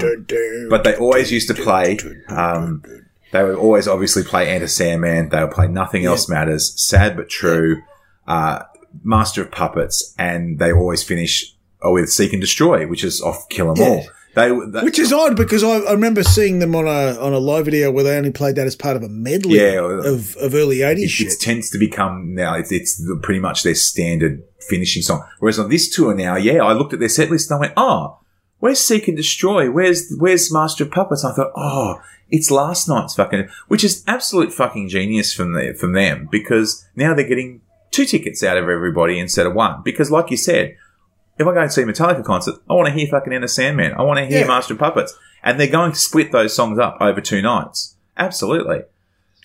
[0.69, 1.97] but they always used to play.
[2.29, 2.83] Um,
[3.31, 5.29] they would always obviously play Enter Sandman.
[5.29, 7.81] They would play Nothing Else Matters, Sad but True,
[8.27, 8.59] uh,
[9.03, 11.53] Master of Puppets, and they always finish
[11.85, 13.85] uh, with Seek and Destroy, which is off Kill 'Em Yeah.
[13.89, 14.05] All.
[14.35, 17.37] They, that, Which is odd because I, I remember seeing them on a on a
[17.39, 20.53] live video where they only played that as part of a medley Yeah, of, of
[20.53, 21.27] early 80s it, shit.
[21.33, 25.25] it tends to become now it's, it's the- pretty much their standard finishing song.
[25.39, 27.73] Whereas on this tour now, yeah, I looked at their set list and I went,
[27.77, 28.19] oh,
[28.59, 29.71] where's Seek and Destroy?
[29.71, 31.23] Where's where's Master of Puppets?
[31.23, 35.73] And I thought, oh, it's last night's fucking, which is absolute fucking genius from the,
[35.79, 39.81] from them because now they're getting two tickets out of everybody instead of one.
[39.83, 40.75] Because like you said,
[41.37, 43.93] if I go and see a Metallica concert, I want to hear fucking Enter Sandman.
[43.93, 44.47] I want to hear Yeah.
[44.47, 45.17] Master of Puppets.
[45.43, 47.95] And they're going to split those songs up over two nights.
[48.17, 48.81] Absolutely.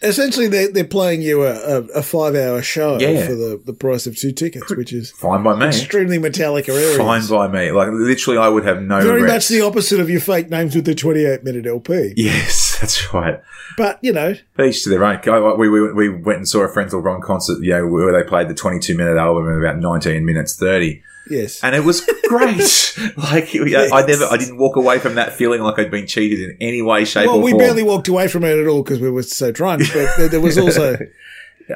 [0.03, 3.27] Essentially, they're, they're playing you a, a, a five hour show Yeah.
[3.27, 5.67] for the, the price of two tickets, which is Fine by me.
[5.67, 6.97] extremely Metallica areas.
[6.97, 7.71] Fine by me.
[7.71, 9.51] Like literally, I would have no Very regrets.
[9.51, 12.15] much the opposite of your fake names with the 28 minute LP.
[12.17, 13.43] Yes, that's right.
[13.77, 15.59] But, you know, Each to their own.
[15.59, 18.49] We, we, we went and saw a Frenzal Rhomb concert, you know, where they played
[18.49, 21.03] the 22 minute album in about 19 minutes 30.
[21.31, 21.63] Yes.
[21.63, 22.97] And it was great.
[23.17, 26.41] like, know, I never, I didn't walk away from that feeling like I'd been cheated
[26.41, 27.61] in any way, shape, well, or we form.
[27.63, 29.83] barely walked away from it at all because we were so drunk.
[29.95, 30.99] But there, there was also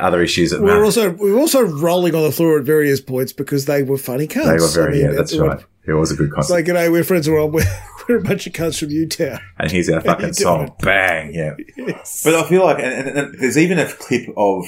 [0.01, 3.01] Other issues at we were also we were also rolling on the floor at various
[3.01, 4.47] points because they were funny cunts.
[4.47, 5.65] They were very, I mean, yeah, that's it- right.
[5.87, 6.55] It was a good It's concert.
[6.55, 7.53] like, you know, we're Frenzal Rhomb.
[7.53, 7.65] We're,
[8.09, 9.39] we're a bunch of cunts from Utah.
[9.59, 10.75] and here's our fucking song.
[10.81, 11.55] Bang, yeah.
[12.25, 14.65] But I feel like, and, and, and there's even a clip of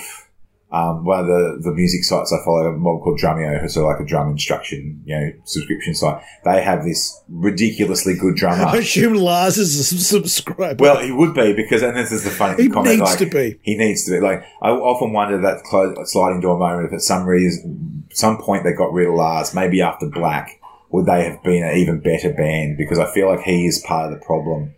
[0.72, 3.84] um, one of the, the music sites I follow, a mob called Drumeo, who's sort
[3.84, 6.22] of like a drum instruction, you know, subscription site.
[6.44, 8.64] They have this ridiculously good drummer.
[8.64, 10.82] I assume Lars is a subscriber.
[10.82, 12.94] Well, he would be because, and this is the funny He comment.
[12.94, 13.60] He needs like, to be.
[13.62, 14.20] He needs to be.
[14.20, 16.88] Like I often wonder that close, sliding door moment.
[16.88, 21.06] If at some reason, some point they got rid of Lars, maybe after Black, would
[21.06, 22.76] they have been an even better band?
[22.76, 24.74] Because I feel like he is part of the problem.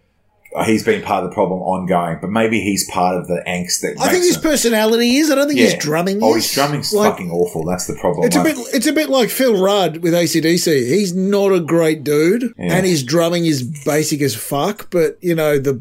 [0.55, 3.83] Uh, He's been part of the problem ongoing, but maybe he's part of the angst
[3.83, 3.97] that.
[4.01, 5.31] I think his him- personality is.
[5.31, 6.45] I don't think his drumming Oh, is.
[6.47, 7.65] his drumming's Like, fucking awful.
[7.67, 8.27] That's the problem.
[8.27, 8.57] It's a bit.
[8.73, 10.87] It's a bit like Phil Rudd with ACDC.
[10.89, 14.91] He's not a great dude, and his drumming is basic as fuck.
[14.91, 15.73] But you know the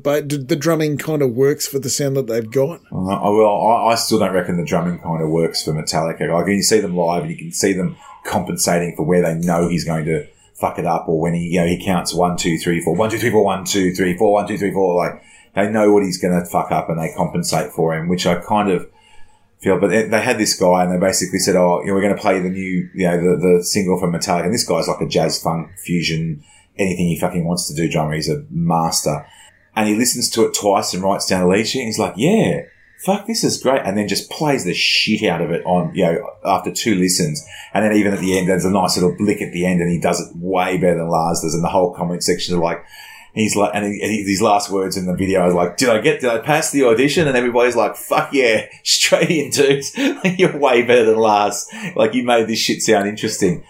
[0.47, 2.82] the drumming kind of works for the sound that they've got.
[2.91, 3.10] Well,
[3.88, 6.30] I, I still don't reckon the drumming kind of works for Metallica.
[6.32, 9.69] Like you see them live, and you can see them compensating for where they know
[9.69, 10.27] he's going to
[10.60, 13.10] fuck it up, or when he, you know, he counts one, two, three, four, one,
[13.10, 14.96] two, three, four, one, two, three, four, one, two, three, four.
[14.96, 18.26] Like they know what he's going to fuck up, and they compensate for him, which
[18.26, 18.89] I kind of
[19.60, 19.80] feel.
[19.80, 22.22] But they, had this guy, and they basically said, "Oh, you know, we're going to
[22.22, 25.08] play the new, you know, the, the single from Metallica." And this guy's like a
[25.08, 26.43] jazz funk fusion,
[26.78, 28.13] anything he fucking wants to do drummer.
[28.13, 29.26] He's a master
[29.78, 31.82] and he listens to it twice and writes down a lead sheet.
[31.82, 32.62] And he's like, "Yeah,
[32.97, 36.05] fuck, this is great," and then just plays the shit out of it on you
[36.05, 37.45] know after two listens.
[37.73, 39.91] And then even at the end, there's a nice little blick at the end, and
[39.91, 41.53] he does it way better than Lars does.
[41.53, 42.83] And the whole comment section are like.
[43.33, 45.89] He's like, and, he, and he, his last words in the video is like, "Did
[45.89, 46.21] I get?
[46.21, 49.83] Did I pass the audition?" And everybody's like, "Fuck yeah, straight in, dude!
[50.39, 51.69] You're way better than Lars.
[51.95, 53.63] Like you made this shit sound interesting."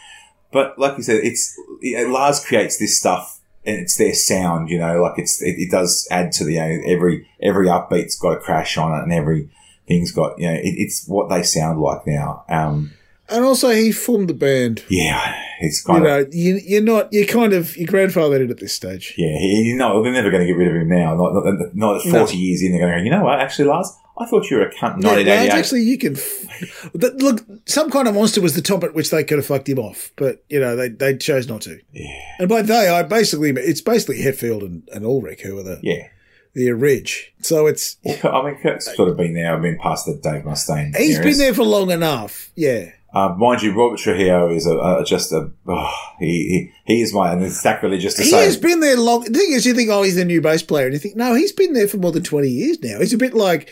[0.54, 3.37] But like you said, it's know, Lars creates this stuff
[3.68, 6.80] it's their sound, you know, like it's, it, it does add to the, you know,
[6.88, 9.50] every, every upbeat's got a crash on it and every
[9.88, 12.44] thing's got, you know, it, it's what they sound like now.
[12.50, 12.92] Um,
[13.30, 14.84] And also, he formed the band.
[14.90, 17.12] yeah, it's You kind of, know, you, you're not.
[17.12, 19.14] You're kind of your grandfather did it at this stage.
[19.18, 21.14] yeah, he, you know, they're never going to get rid of him now.
[21.16, 22.26] Not, not, not 40 No.
[22.30, 24.64] years in, they're going to go, you know what, actually, Lars, I thought you were
[24.64, 25.50] a cunt Yeah, 1988.
[25.52, 26.14] actually, you can.
[26.16, 29.70] F- look, some kind of monster was the top at which they could have fucked
[29.70, 31.80] him off, but you know they they chose not to.
[31.92, 32.22] Yeah.
[32.40, 36.08] And by they, I basically it's basically Hetfield and, and Ulrich who are the yeah.
[36.54, 37.34] the Ridge.
[37.42, 39.54] So it's I mean, Kirk's sort of been there.
[39.54, 40.96] I've been past the Dave Mustaine.
[40.96, 41.26] he's eras.
[41.26, 42.52] been there for long enough.
[42.56, 42.92] Yeah.
[43.14, 47.14] Um, mind you, Robert Trujillo is a, a just a oh, he, he he is
[47.14, 48.44] my and it's sacrilegious to He say.
[48.44, 49.24] has been there long.
[49.24, 51.34] The thing is, you think, oh, he's the new bass player, and you think, no,
[51.34, 52.98] he's been there for more than 20 years now.
[53.00, 53.70] It's a bit like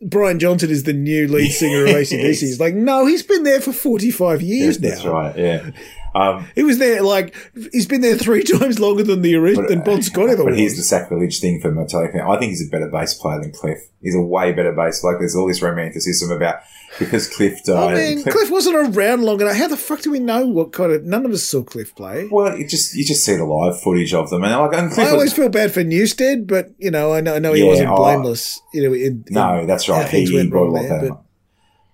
[0.00, 2.22] Brian Johnson is the new lead singer of ACDC.
[2.22, 2.40] Yes.
[2.40, 4.90] He's like, no, he's been there for 45 years now.
[4.90, 5.36] That's right.
[5.36, 5.70] Yeah.
[6.14, 7.34] Um, He was there, like,
[7.72, 10.58] he's been there three times longer than the original, than Bon Scott ever but was.
[10.58, 12.20] here's the sacrilege thing for Metallica.
[12.28, 13.78] I think he's a better bass player than Cliff.
[14.02, 15.04] He's a way better bass.
[15.04, 16.56] Like there's all this romanticism about
[16.98, 17.94] because Cliff I died.
[17.96, 19.56] mean, Cliff wasn't around long enough.
[19.56, 21.04] How the fuck do we know what kind of?
[21.04, 22.26] None of us saw Cliff play.
[22.30, 25.00] well, you just you just see the live footage of them, and like and Cliff
[25.06, 27.62] I was- always feel bad for Newstead, but you know, I know, I know he
[27.62, 28.60] Yeah, wasn't I- blameless.
[28.72, 30.08] You know, in, no, in that's right.
[30.08, 31.22] He, he brought a lot there, but-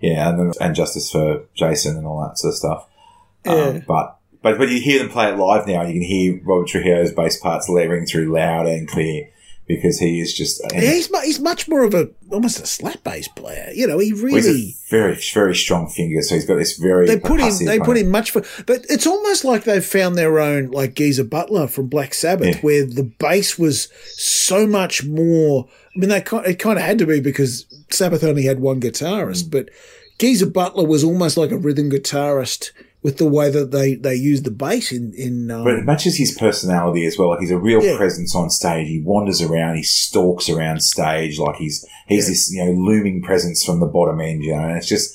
[0.00, 2.86] Yeah, and then, and justice for Jason and all that sort of stuff.
[3.46, 5.82] Um, but but but you hear them play it live now.
[5.82, 9.28] You can hear Robert Trujillo's bass parts layering through loud and clear
[9.66, 13.02] because he is just Yeah, he's mu- he's much more of a almost a slap
[13.02, 13.70] bass player.
[13.74, 17.06] You know, he really very, very strong finger, so he's got this very.
[17.06, 20.38] they put him they put him much for, but it's almost like they've found their
[20.38, 22.60] own like Geezer Butler from Black Sabbath, Yeah.
[22.60, 25.66] where the bass was so much more.
[25.96, 28.90] I mean, they it kind of had to be because Sabbath only had one Mm.
[28.90, 29.70] guitarist, but
[30.18, 32.70] Geezer Butler was almost like a rhythm guitarist
[33.04, 35.50] with the way that they, they use the bass in in.
[35.50, 37.28] Um, But it matches his personality as well.
[37.30, 37.96] Like he's a real Yeah.
[37.96, 38.88] presence on stage.
[38.88, 39.76] He wanders around.
[39.76, 41.38] He stalks around stage.
[41.38, 42.30] Like he's he's Yeah.
[42.30, 44.42] this you know looming presence from the bottom end.
[44.42, 45.14] You know, and it's just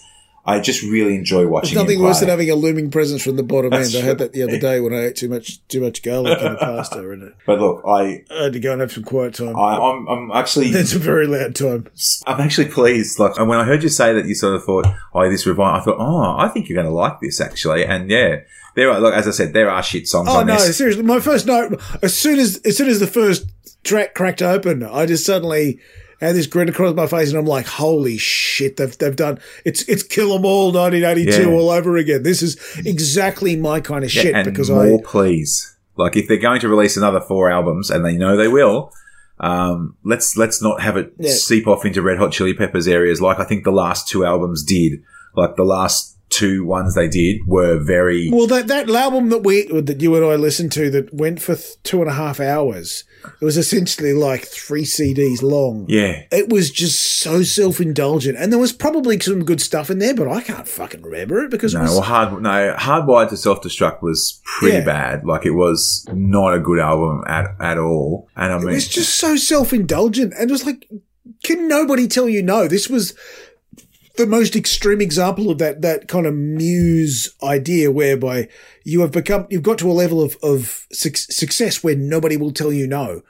[0.49, 1.75] I just really enjoy watching.
[1.75, 4.03] There's nothing worse than having a looming presence from the bottom That's end.
[4.03, 6.53] I had that the other day when I ate too much too much garlic in
[6.53, 9.35] the pasta, and it- But look, I, I had to go and have some quiet
[9.35, 9.55] time.
[9.55, 11.87] I I'm, I'm actually it's a very loud time.
[12.25, 13.19] I'm actually pleased.
[13.19, 15.85] Like when I heard you say that, you sort of thought, "Oh, this revive." I
[15.85, 18.37] thought, "Oh, I think you're going to like this." Actually, and yeah,
[18.75, 18.99] there are.
[18.99, 20.77] Look, as I said, there are shit songs Oh no, this.
[20.77, 21.03] seriously.
[21.03, 23.45] My first note, as soon as as soon as the first
[23.83, 25.79] track cracked open, I just suddenly
[26.27, 28.77] had this grin across my face, and I'm like, "Holy shit!
[28.77, 31.55] They've they've done it's it's Kill 'Em All 1982 Yeah.
[31.55, 32.23] all over again.
[32.23, 35.75] This is exactly my kind of shit and because more, I please.
[35.95, 38.91] Like if they're going to release another four albums, and they know they will,
[39.39, 41.31] um, let's let's not have it Yeah.
[41.31, 44.63] seep off into Red Hot Chili Peppers areas like I think the last two albums
[44.63, 45.01] did.
[45.35, 48.29] Like the last two ones they did were very.
[48.31, 51.55] well that that album that we that you and I listened to that went for
[51.55, 53.03] th- two and a half hours.
[53.41, 55.85] It was essentially like three CDs long.
[55.89, 59.99] Yeah, It was just so self indulgent, and there was probably some good stuff in
[59.99, 63.29] there, but I can't fucking remember it because it No, was well, hard no, hardwired
[63.29, 64.83] to self destruct was pretty Yeah.
[64.85, 65.25] bad.
[65.25, 68.27] Like it was not a good album at at all.
[68.35, 70.87] And I mean It was just so self indulgent and it was like,
[71.43, 72.67] can nobody tell you no?
[72.67, 73.13] This was
[74.19, 78.49] the most extreme example of that that kind of muse idea whereby
[78.83, 82.51] you have become you've got to a level of of suc success where nobody will
[82.51, 83.23] tell you no.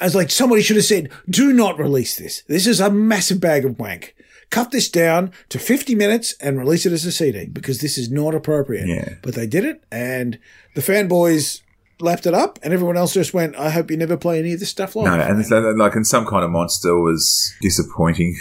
[0.00, 2.42] As like somebody should have said, do not release this.
[2.48, 4.16] This is a massive bag of wank.
[4.50, 8.10] Cut this down to 50 minutes and release it as a CD because this is
[8.10, 8.88] not appropriate.
[8.88, 9.14] Yeah.
[9.22, 10.40] But they did it and
[10.74, 11.62] the fanboys
[12.00, 14.60] lapped it up and everyone else just went, I hope you never play any of
[14.60, 15.06] this stuff live.
[15.06, 18.36] no, and so, like, and some kind of monster was disappointing.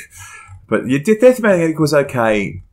[0.71, 2.63] But yeah, Death Magnetic was okay.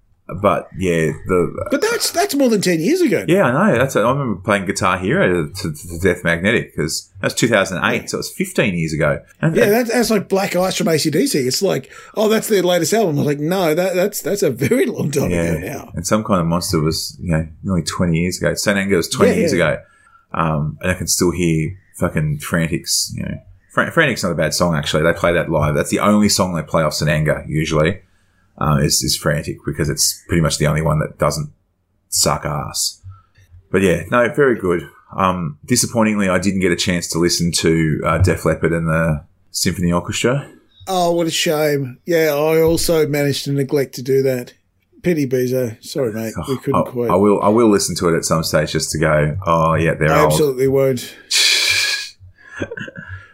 [0.43, 3.25] But yeah, the But that's that's more than ten years ago.
[3.27, 3.79] yeah, I know.
[3.79, 8.19] That's I remember playing Guitar Hero to, to Death Magnetic because that's 2008, so it
[8.19, 9.25] was 15 years ago.
[9.41, 11.47] And, Yeah, that's, that's like Black Ice from ACDC.
[11.47, 13.17] It's like, oh, that's their latest album.
[13.17, 15.91] I was like, no, that, that's that's a very long time ago now.
[15.95, 18.55] And some kind of monster was, you know, nearly 20 years ago.
[18.55, 18.79] St.
[18.79, 19.67] Anger was 20 Yeah, years yeah.
[19.71, 19.83] ago.
[20.35, 23.39] Um, and I can still hear fucking Frantics, you know.
[23.71, 25.03] Fran- Frantics not a bad song, actually.
[25.03, 25.75] They play that live.
[25.75, 27.11] That's the only song they play off St.
[27.11, 28.01] Anger, usually,
[28.59, 31.53] um, is, is Frantic because it's pretty much the only one that doesn't
[32.09, 33.03] suck ass.
[33.71, 34.89] But yeah, no, very good.
[35.17, 39.25] Um, disappointingly, I didn't get a chance to listen to uh, Def Leppard and the
[39.51, 40.51] Symphony Orchestra.
[40.87, 41.99] Oh, what a shame.
[42.07, 44.55] Yeah, I also managed to neglect to do that.
[45.03, 45.83] Pity Bezo.
[45.85, 46.35] Sorry, mate.
[46.49, 47.11] We couldn't I, quite.
[47.11, 47.41] I will.
[47.43, 49.37] I will listen to it at some stage just to go.
[49.47, 50.33] Oh yeah, they're I old.
[50.33, 51.15] absolutely won't.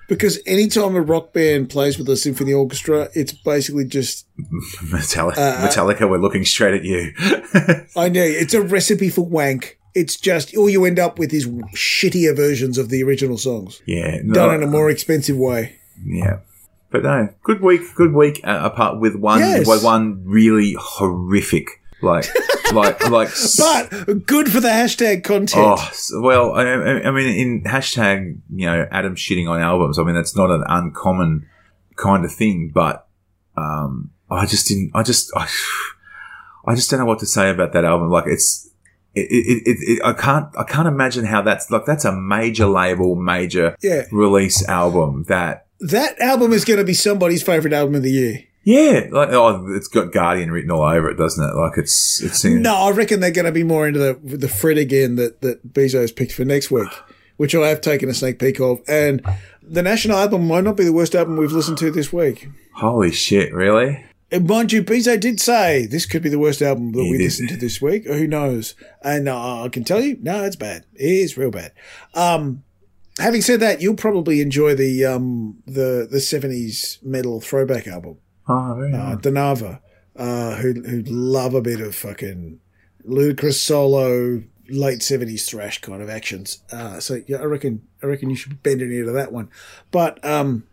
[0.09, 4.27] Because anytime a rock band plays with a symphony orchestra, it's basically just
[4.91, 7.13] Metallica, Uh, Metallica, we're looking straight at you.
[7.97, 9.79] I know it's a recipe for wank.
[9.95, 14.19] It's just all you end up with is shittier versions of the original songs yeah,
[14.25, 15.77] no, done in a more expensive way.
[16.05, 16.41] yeah.
[16.91, 18.41] But no, good week, good week.
[18.45, 19.67] Uh, apart with one, Yes.
[19.67, 21.67] with one really horrific,
[22.05, 22.27] like,
[22.73, 23.29] like, like.
[23.59, 25.65] But good for the hashtag content.
[25.79, 29.99] Oh well, I, I mean, in hashtag, you know, Adam shitting on albums.
[29.99, 31.47] I mean, that's not an uncommon
[31.97, 32.71] kind of thing.
[32.73, 33.07] But
[33.57, 34.93] um, I just didn't.
[34.95, 35.49] I just, I,
[36.67, 38.11] I just don't know what to say about that album.
[38.11, 38.71] Like, it's,
[39.15, 41.85] it, it, it, it, I can't, I can't imagine how that's like.
[41.87, 44.03] That's a major label, major Yeah.
[44.13, 45.25] release album.
[45.29, 48.45] That, That album is going to be somebody's favorite album of the year.
[48.65, 51.55] Yeah, like, oh, it's got Guardian written all over it, doesn't it?
[51.55, 52.45] Like, it's, it's.
[52.45, 55.73] No, I reckon they're going to be more into the the Fred again that that
[55.73, 56.89] Bezos picked for next week,
[57.37, 58.81] which I have taken a sneak peek of.
[58.89, 59.23] And
[59.63, 62.49] the National album might not be the worst album we've listened to this week.
[62.75, 63.53] Holy shit!
[63.53, 64.05] Really?
[64.31, 67.19] And mind you, Bezos did say this could be the worst album that He we
[67.19, 67.25] did.
[67.25, 68.05] listened to this week.
[68.07, 68.75] Who knows?
[69.03, 70.87] And uh, I can tell you, no, it's bad.
[70.95, 71.73] It is real bad.
[72.15, 72.65] Um,
[73.21, 78.17] having said that, you'll probably enjoy the um the the seventies metal throwback album.
[78.49, 79.17] Oh, very uh.
[79.17, 79.81] Danava,
[80.17, 82.61] uh, who who love a bit of fucking
[83.05, 86.63] ludicrous solo late seventies thrash kind of actions.
[86.73, 89.49] Uh, so yeah, I reckon I reckon you should bend an ear to that one.
[89.91, 90.65] But um,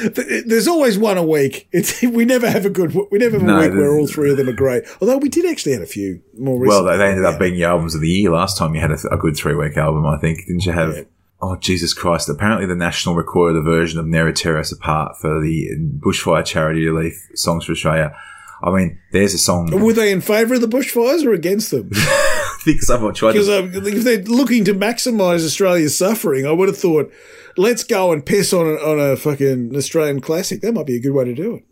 [0.00, 1.68] th- there's always one a week.
[1.72, 4.30] It's we never have a good we never have a No, week where all three
[4.30, 4.84] of them are great.
[5.00, 6.58] Although we did actually have a few more.
[6.60, 6.90] Recently.
[6.92, 8.74] they, they ended up being your albums of the year last time.
[8.74, 10.72] You had a, a good three week album, I think, didn't you?
[10.72, 11.02] Have Yeah.
[11.42, 12.28] Oh Jesus Christ!
[12.28, 15.68] Apparently, the National recorded a version of "Never Tear Us Apart" for the
[15.98, 18.14] Bushfire Charity Relief Songs for Australia.
[18.62, 19.70] I mean, there's a song.
[19.70, 21.88] Were they in favour of the bushfires or against them?
[21.88, 23.58] Because I think someone tried Because to.
[23.60, 27.10] um, if they're looking to maximise Australia's suffering, I would have thought,
[27.56, 30.60] let's go and piss on a, on a fucking Australian classic.
[30.60, 31.64] That might be a good way to do it.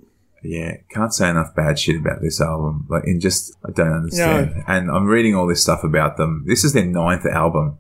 [0.43, 2.87] Yeah, can't say enough bad shit about this album.
[2.89, 4.63] Like, in just, I don't understand.
[4.67, 6.45] And I'm reading all this stuff about them.
[6.47, 7.77] This is their ninth album.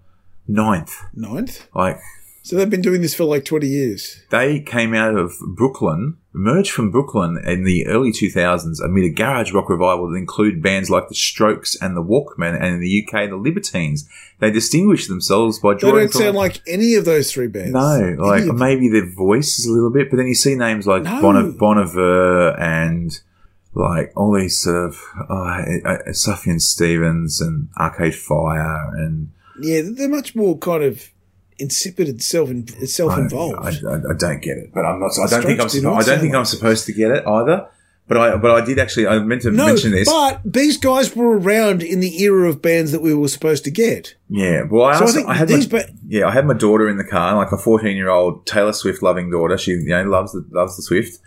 [0.48, 0.96] Ninth.
[1.14, 1.68] Ninth.
[1.74, 1.98] Like,
[2.42, 4.22] So they've been doing this for like 20 years.
[4.30, 9.52] they came out of Brooklyn, emerged from Brooklyn in the early 2000s amid a garage
[9.52, 13.28] rock revival that included bands like The Strokes and The Walkmen, and in the UK,
[13.28, 14.08] The Libertines.
[14.40, 17.72] They distinguished themselves by They don't sound like any of those three bands.
[17.72, 21.02] no, like maybe their voice is a little bit, but then you see names like
[21.02, 21.20] No.
[21.20, 23.20] Bon, bon Iver and
[23.74, 24.94] like all these sort of
[25.28, 25.62] uh,
[26.10, 29.30] Sufjan Stevens and Arcade Fire and
[29.60, 31.10] yeah, they're much more kind of
[31.58, 32.50] insipid and self
[32.84, 33.58] self-involved.
[33.60, 35.10] I, I, I don't get it, but I'm not.
[35.18, 35.68] I don't think I'm.
[35.68, 37.68] Strokes suppo- I don't sound think I'm supposed to get it either.
[38.08, 39.06] But I, but I did actually.
[39.06, 40.08] I meant to no, mention this.
[40.08, 43.70] but these guys were around in the era of bands that we were supposed to
[43.70, 44.14] get.
[44.30, 46.46] Yeah, well, I So I also think I had these my, ba- yeah, I had
[46.46, 49.58] my daughter in the car, like a fourteen-year-old Taylor Swift loving daughter.
[49.58, 51.18] She you know loves the loves the Swift,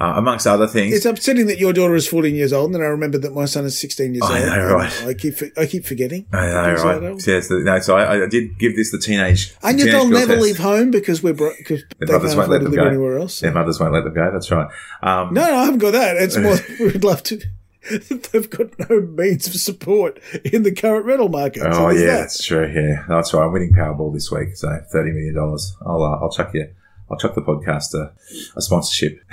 [0.00, 0.94] uh, amongst other things.
[0.94, 3.44] It's upsetting that your daughter is 14 years old, and then I remember that my
[3.46, 4.46] son is 16 years I old.
[4.48, 5.06] know, right.
[5.06, 6.26] I keep I keep forgetting.
[6.32, 6.52] I know,
[6.84, 7.26] like right?
[7.26, 9.54] Yeah, no, so I, I did give this the teenage.
[9.62, 10.42] And the they'll never test.
[10.42, 12.86] leave home because we're bro- because they Their can't mothers won't let them live go.
[12.88, 13.40] anywhere else.
[13.40, 14.30] Their mothers won't let them go.
[14.32, 14.68] That's right.
[15.02, 16.16] Um, No, no, I haven't got that.
[16.16, 17.40] It's more we'd love to.
[18.32, 21.62] They've got no means of support in the current rental market.
[21.62, 22.16] So oh yeah, that.
[22.18, 22.66] that's true.
[22.66, 23.44] Yeah, that's right.
[23.46, 25.74] I'm winning Powerball this week, so thirty million dollars.
[25.86, 26.68] I'll uh, I'll chuck you.
[27.10, 29.20] I'll chuck the podcast a sponsorship.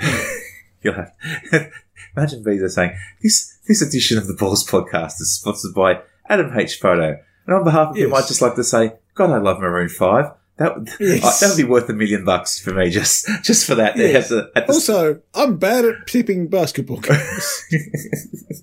[0.86, 1.12] You'll have.
[2.16, 6.78] Imagine Visa saying this this edition of the Balls podcast is sponsored by Adam H
[6.78, 9.88] Photo, and on behalf of him, I'd just like to say, God, I love Maroon
[9.88, 10.30] Five.
[10.58, 11.40] That would Yes.
[11.40, 13.96] that would be worth a million bucks for me just just for that.
[13.96, 14.30] Yes.
[14.30, 17.64] At the, at the, Also, I'm bad at tipping basketball games.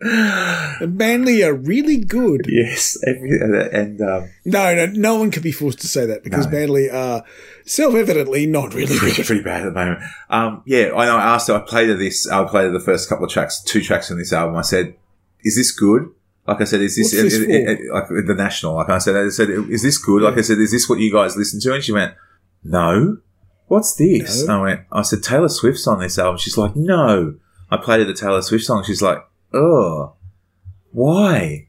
[0.00, 2.42] Manly are really good.
[2.48, 3.38] yes, every,
[3.72, 6.52] and um, No, no, no one can be forced to say that because No.
[6.52, 7.24] Manly are
[7.64, 9.26] self-evidently not really pretty, good.
[9.26, 10.00] pretty bad at the moment.
[10.30, 11.16] Um, yeah, I know.
[11.16, 11.54] I asked her.
[11.54, 12.28] I played her this.
[12.28, 14.56] I played her the first couple of tracks, two tracks from this album.
[14.56, 14.94] I said,
[15.42, 16.08] "Is this good?"
[16.46, 19.16] Like I said, "Is this, this it- it- it- like the national?" Like I said,
[19.16, 21.74] I said, "Is this good?" Like I said, "Is this what you guys listen to?"
[21.74, 22.14] And she went,
[22.62, 23.18] "No."
[23.68, 24.46] What's this?
[24.46, 24.60] No.
[24.60, 24.80] I went.
[24.92, 27.34] I said, "Taylor Swift's on this album." She's like, "No."
[27.68, 28.84] I played her the Taylor Swift song.
[28.86, 29.18] She's like,
[29.56, 30.14] "Oh,
[30.92, 31.68] why?"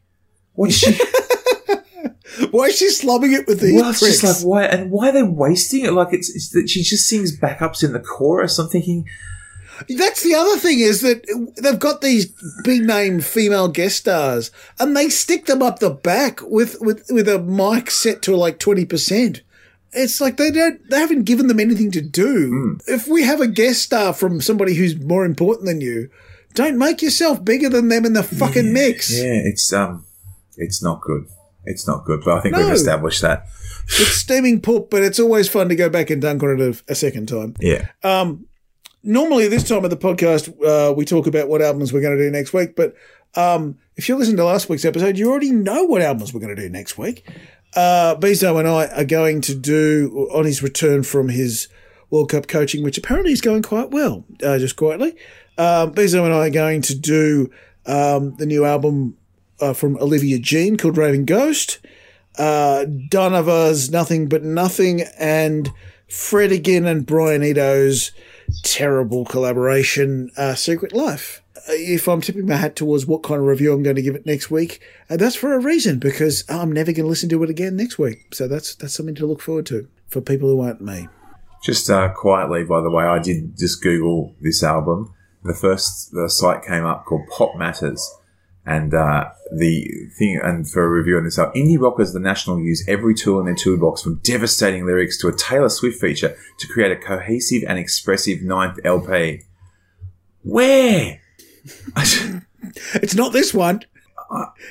[0.53, 0.97] What she?
[2.51, 4.21] Why is she slumming it with these Well, it's pricks?
[4.21, 5.93] just like why and why are they wasting it?
[5.93, 8.59] Like it's, it's that she just sings backups in the chorus.
[8.59, 9.07] I'm thinking,
[9.97, 11.25] That's the other thing is that
[11.61, 12.27] they've got these
[12.63, 17.27] big name female guest stars and they stick them up the back with, with, with
[17.27, 19.41] a mic set to like 20%.
[19.93, 22.49] It's like they don't, they haven't given them anything to do.
[22.49, 22.91] Hmm.
[22.91, 26.09] If we have a guest star from somebody who's more important than you,
[26.57, 29.11] don't make yourself bigger than them in the fucking mix.
[29.15, 30.05] yeah, it's um,
[30.57, 31.27] it's not good.
[31.65, 32.21] It's not good.
[32.25, 33.47] But I think we've established that.
[33.85, 36.91] It's steaming poop, but it's always fun to go back and dunk on it a,
[36.91, 37.55] a second time.
[37.59, 38.47] Yeah, Um,
[39.03, 42.21] normally this time of the podcast uh, we talk about what albums we're going to
[42.21, 42.93] do next week but
[43.35, 46.53] um, if you're listening to last week's episode you already know what albums we're going
[46.53, 47.25] to do next week
[47.75, 51.69] uh, Bezo and I are going to do on his return from his
[52.09, 55.15] World Cup coaching which apparently is going quite well uh, just quietly
[55.57, 57.49] um, Bezo and I are going to do
[57.85, 59.17] um, the new album
[59.59, 61.79] uh, from Olivia Jean called Raven Ghost
[62.37, 65.71] uh, Danava's Nothing But Nothing, and
[66.07, 68.11] Fred again and Brian Eno's
[68.63, 71.41] terrible collaboration, uh, Secret Life.
[71.55, 74.15] Uh, If I'm tipping my hat towards what kind of review I'm going to give
[74.15, 77.43] it next week, uh, that's for a reason because I'm never going to listen to
[77.43, 78.33] it again next week.
[78.35, 81.07] So that's that's something to look forward to for people who aren't me.
[81.63, 82.63] just uh, quietly.
[82.63, 85.13] By the way, I did just Google this album.
[85.43, 88.15] The first the site came up called Pop Matters,
[88.65, 92.59] and uh, the thing and for a review on this album, indie rockers the National
[92.59, 96.67] use every tool in their toolbox, from devastating lyrics to a Taylor Swift feature, to
[96.67, 99.43] create a cohesive and expressive ninth LP.
[100.43, 101.21] Where?
[102.95, 103.81] It's not this one.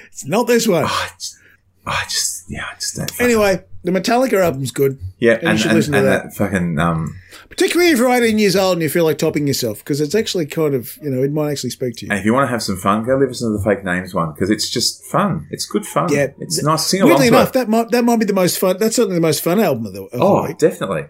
[0.09, 0.85] It's not this one.
[0.85, 1.39] I just,
[1.87, 3.21] I just, yeah, I just don't.
[3.21, 4.99] Anyway, the Metallica album's good.
[5.19, 6.23] yeah, and, should and, listen to and that.
[6.25, 6.35] that.
[6.35, 7.17] fucking um,
[7.49, 10.47] Particularly if you're 18 years old and you feel like topping yourself, because it's actually
[10.47, 12.11] kind of, you know, it might actually speak to you.
[12.11, 14.33] and if you want to have some fun, go listen to the Fake Names one
[14.33, 15.47] because it's just fun.
[15.51, 16.13] It's good fun.
[16.13, 16.29] Yeah.
[16.39, 18.77] it's nice sing Weirdly enough, that might that might be the most fun.
[18.79, 20.59] That's certainly the most fun album of the, of Oh, week.
[20.59, 21.07] definitely.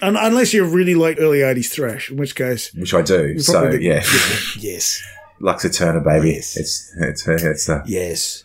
[0.00, 3.38] Un- unless you really like early '80s thrash, in which case, Which I do.
[3.40, 4.04] So probably- yeah,
[4.58, 5.02] yes,
[5.40, 6.30] Lux Eterna, baby.
[6.32, 6.56] Yes.
[6.56, 8.44] It's it's it's uh, yes.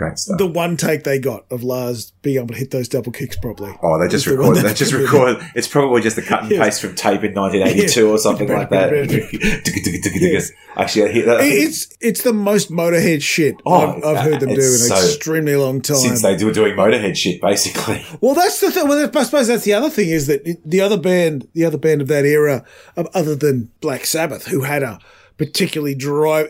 [0.00, 0.38] Great stuff.
[0.38, 3.76] the one take they got of Lars being able to hit those double kicks properly.
[3.82, 4.64] Oh, they just It's the recorded.
[4.64, 5.44] They just recorded.
[5.54, 6.64] It's probably just a cut and Yes.
[6.64, 8.90] paste from tape in 1982 or something like that.
[10.14, 10.50] Yes.
[10.76, 11.40] Actually, that.
[11.42, 14.96] It's it's the most Motorhead shit Oh, I've, I've heard them do in it's an
[14.96, 15.96] extremely long time.
[15.98, 18.04] since they were doing Motorhead shit, basically.
[18.22, 18.88] Well, that's the thing.
[18.88, 22.00] Well, I suppose that's the other thing is that the other band, the other band
[22.00, 22.64] of that era,
[22.96, 24.98] other than Black Sabbath, who had a
[25.40, 26.44] particularly dry,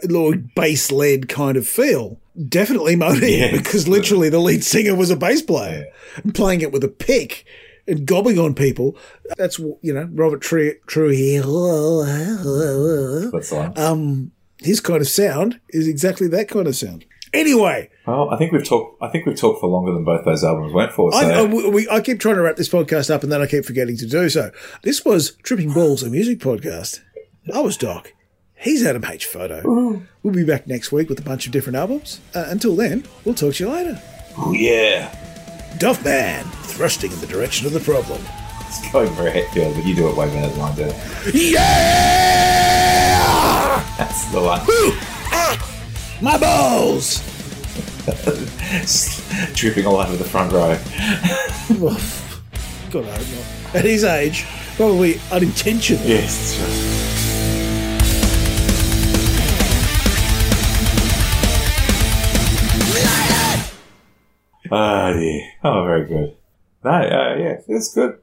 [0.56, 2.18] bass led kind of feel,
[2.48, 3.52] definitely Motorhead, Yeah.
[3.56, 5.86] because literally the lead singer was a bass player
[6.16, 7.44] and playing it with a pick
[7.86, 8.96] and gobbing on people.
[9.36, 12.02] That's you know Robert True Trujillo.
[13.30, 13.78] That's like.
[13.78, 17.04] Um, his kind of sound is exactly that kind of sound.
[17.32, 17.88] Anyway.
[18.08, 19.00] Well, I think we've talked.
[19.00, 21.12] I think we've talked for longer than both those albums went for.
[21.12, 23.46] So I, I, we, I keep trying to wrap this podcast up and then I
[23.46, 24.50] keep forgetting to do so.
[24.82, 27.00] This was Tripping Balls, a music podcast.
[27.54, 28.12] I was Doc.
[28.60, 29.26] He's Adam H.
[29.26, 30.02] Photo.
[30.22, 32.20] We'll be back next week with a bunch of different albums.
[32.34, 34.00] Uh, until then, we'll talk to you later.
[34.36, 35.14] oh, yeah,
[35.78, 38.20] Duff Man, thrusting in the direction of the problem.
[38.66, 40.92] it's going for very Hetfield, but you do it way better than I do.
[41.38, 41.62] Yeah!
[43.96, 44.60] That's the one.
[44.66, 44.92] Woo!
[45.32, 45.56] Ah!
[46.20, 47.22] My balls!
[49.54, 50.76] Dripping all over the front row.
[52.90, 53.26] God, I hope
[53.72, 53.76] not.
[53.76, 54.44] At his age,
[54.76, 56.08] probably unintentionally.
[56.08, 56.58] Yes,
[64.70, 65.42] that's right.
[65.64, 65.80] Oh.
[65.80, 66.36] Oh, very good.
[66.84, 68.18] No, uh, yeah, it's good.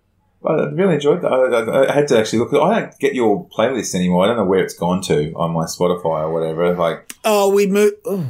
[0.47, 1.31] I really enjoyed that.
[1.31, 2.53] I, I, I had to actually look.
[2.53, 4.23] I don't get your playlist anymore.
[4.23, 6.73] I don't know where it's gone to on my Spotify or whatever.
[6.75, 7.95] Like, Oh, we moved.
[8.05, 8.25] Oh.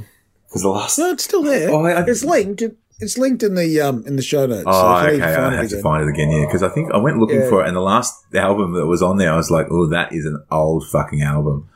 [0.48, 0.98] because the last.
[0.98, 1.70] No, it's still there.
[1.70, 2.64] Oh, I- it's linked.
[3.00, 4.64] It's linked in the um in the show notes.
[4.66, 5.36] Oh, if you need okay.
[5.36, 6.46] I it have to find it again, yeah.
[6.46, 7.50] Because I think I went looking Yeah.
[7.50, 10.12] for it, and the last album that was on there, I was like, "Oh, that
[10.14, 11.70] is an old fucking album."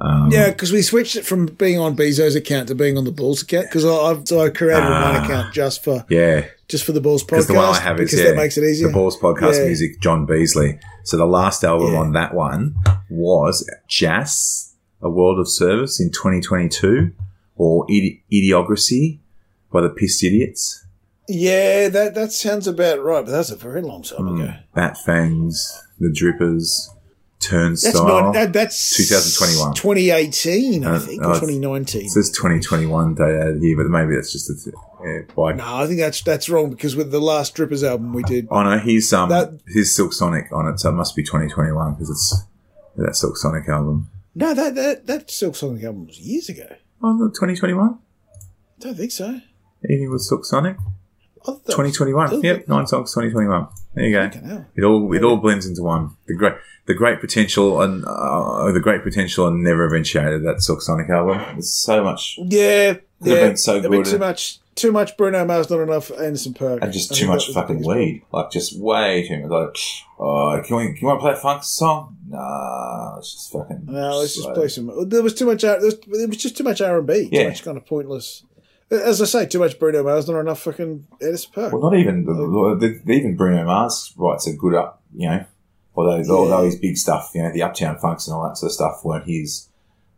[0.00, 3.12] Um, Yeah, because we switched it from being on Bezos' account to being on the
[3.12, 3.66] Bulls account.
[3.68, 5.12] Because I've so I created Ah.
[5.12, 6.46] one account just for yeah.
[6.68, 8.64] just for the Bulls podcast the one I have is because yeah, that makes it
[8.64, 8.88] easier.
[8.88, 9.66] The Balls podcast Yeah.
[9.66, 10.78] music, John Beasley.
[11.04, 11.98] So the last album Yeah.
[12.00, 12.74] on that one
[13.08, 14.72] was Jazz,
[15.02, 17.12] A World of Service in 2022,
[17.56, 19.18] or Idi- Idiocracy
[19.72, 20.84] by the Pissed Idiots.
[21.28, 23.24] Yeah, that that sounds about right.
[23.24, 24.40] But that's a very long time Hmm.
[24.40, 24.52] ago.
[24.74, 26.88] Bat Fangs, The Drippers,
[27.50, 28.06] That's Turnstile.
[28.06, 29.74] not that, that's 2021.
[29.74, 32.06] 2018, I Uh, think, oh, or 2019.
[32.06, 34.72] It says 2021 day out year, but maybe that's just a
[35.04, 38.22] yeah, by No, I think that's that's wrong because with the last Drippers album we
[38.22, 41.22] did, Oh no, he's um That- his Silk Sonic on it, so it must be
[41.22, 42.44] 2021 because it's
[42.96, 44.08] that Silk Sonic album.
[44.34, 46.66] no, that that that Silk Sonic album was years ago.
[47.02, 47.98] Oh, no, 2021.
[48.80, 49.40] Don't think so.
[49.90, 50.76] Eating with Silk Sonic,
[51.44, 52.28] I thought that was- 2021.
[52.32, 53.66] Oh, Yep, nine songs, 2021.
[53.94, 54.64] There you go.
[54.76, 56.10] It all it all blends into one.
[56.26, 56.54] The great
[56.86, 61.38] the great potential and uh, the great potential and never eventuated that Silk Sonic album.
[61.52, 63.46] There's so much Yeah, Could have yeah.
[63.48, 64.04] been so good.
[64.04, 67.48] too much, too much Bruno Mars, not enough Anderson .Paak, and just too much that
[67.48, 68.22] was the fucking weed.
[68.32, 70.04] Like just way too much.
[70.18, 72.16] Like, oh, can we can you want to play a funk song?
[72.28, 73.84] Nah, it's just fucking.
[73.86, 75.08] No, let's just play some.
[75.08, 75.62] There was too much.
[75.64, 77.30] R- There was, there was just too much R and B.
[77.30, 78.42] Too much kind of pointless.
[78.94, 81.72] As I say, too much Bruno Mars, not enough fucking Anderson .Paak.
[81.72, 85.44] Well, not even the, the, even Bruno Mars writes a good up, you know.
[85.96, 88.74] Although although his big stuff, you know, the Uptown Funks and all that sort of
[88.74, 89.68] stuff weren't his.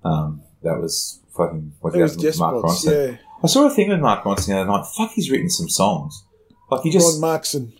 [0.05, 3.11] Um, that was fucking what it was Mark spots, Ronson.
[3.11, 3.18] yeah.
[3.43, 4.87] I saw a thing with Mark Ronson the other night.
[4.97, 6.24] Fuck, he's written some songs.
[6.70, 7.72] Like he Ron just Markson.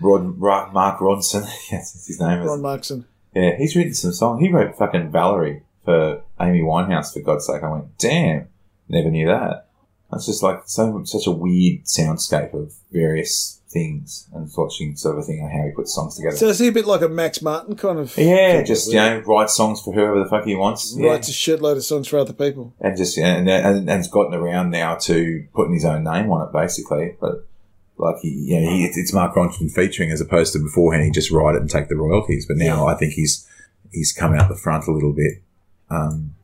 [0.00, 1.42] Rod, Mark Ronson.
[1.70, 2.40] yes, that's his name.
[2.40, 2.64] Ron Is.
[2.64, 3.04] Markson.
[3.34, 4.40] Yeah, he's written some songs.
[4.40, 7.12] He wrote fucking Valerie for Amy Winehouse.
[7.12, 8.48] For God's sake, I went, damn,
[8.88, 9.68] never knew that.
[10.12, 15.24] That's just like so such a weird soundscape of various things and watching sort of
[15.24, 16.36] a thing on how he puts songs together.
[16.36, 18.14] So is he a bit like a Max Martin kind of?
[18.18, 20.94] yeah, just you know, write songs for whoever the fuck he wants.
[20.94, 21.08] Yeah.
[21.12, 22.74] Writes a shitload of songs for other people.
[22.80, 26.46] and just and, and and has gotten around now to putting his own name on
[26.46, 27.16] it, basically.
[27.18, 27.46] But
[27.96, 31.30] like he, you know, he, it's Mark Ronson featuring as opposed to beforehand he just
[31.30, 32.44] write it and take the royalties.
[32.46, 32.92] But now Yeah.
[32.92, 33.48] I think he's
[33.90, 35.40] he's come out the front a little bit.
[35.88, 36.34] Um,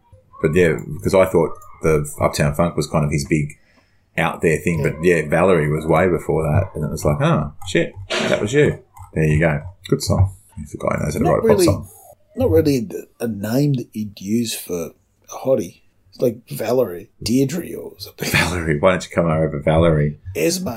[0.41, 3.59] but yeah, because I thought the Uptown Funk was kind of his big
[4.16, 7.53] out there thing, but yeah, Valerie was way before that, and it was like, oh
[7.68, 8.82] shit, that was you.
[9.14, 10.34] There you go, good song.
[10.57, 11.66] He's the guy knows how to write a really.
[11.66, 11.91] pop song.
[12.36, 12.89] Not really
[13.20, 14.93] a name that you'd use for
[15.28, 15.82] a hottie.
[16.11, 18.30] It's like Valerie, Deirdre, or something.
[18.30, 20.18] Valerie, why don't you come over, Valerie?
[20.36, 20.68] Esme,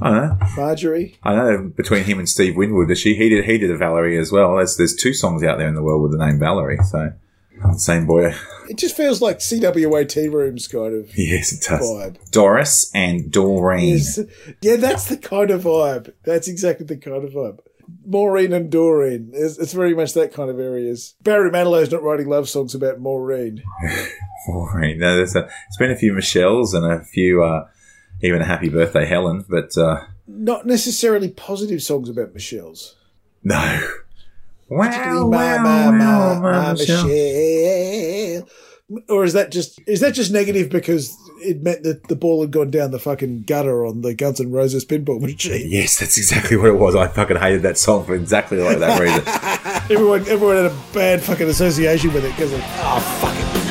[0.00, 0.46] I don't know.
[0.56, 1.16] Marjorie.
[1.22, 4.30] I know between him and Steve Winwood, she he did he did a Valerie as
[4.30, 4.56] well.
[4.56, 6.78] There's there's two songs out there in the world with the name Valerie.
[6.90, 7.12] So
[7.76, 8.34] same boy.
[8.68, 11.80] It just feels like CWA tea rooms kind of Yes, it does.
[11.80, 12.30] vibe.
[12.30, 13.88] Doris and Doreen.
[13.90, 14.18] Yes.
[14.60, 16.12] Yeah, that's the kind of vibe.
[16.24, 17.60] That's exactly the kind of vibe.
[18.04, 19.30] Maureen and Doreen.
[19.32, 21.14] It's, it's very much that kind of areas.
[21.22, 23.62] Barry Manilow's not writing love songs about Maureen.
[24.48, 24.98] Doreen.
[24.98, 27.68] No, there's a, there's been a few Michelles and a few uh,
[28.22, 29.44] even a happy birthday, Helen.
[29.48, 32.96] But uh, Not necessarily positive songs about Michelle's.
[33.44, 33.88] no.
[34.68, 37.04] Particularly Wow, Ma, wow, ma, ma, wow, Michelle.
[37.06, 38.48] Michelle.
[39.08, 42.52] Or is that just is that just negative because it meant that the ball had
[42.52, 45.66] gone down the fucking gutter on the Guns N' Roses pinball machine?
[45.68, 46.94] Yes, that's exactly what it was.
[46.94, 49.22] I fucking hated that song for exactly like that reason.
[49.90, 53.65] Everyone everyone had a bad fucking association with it because of oh fucking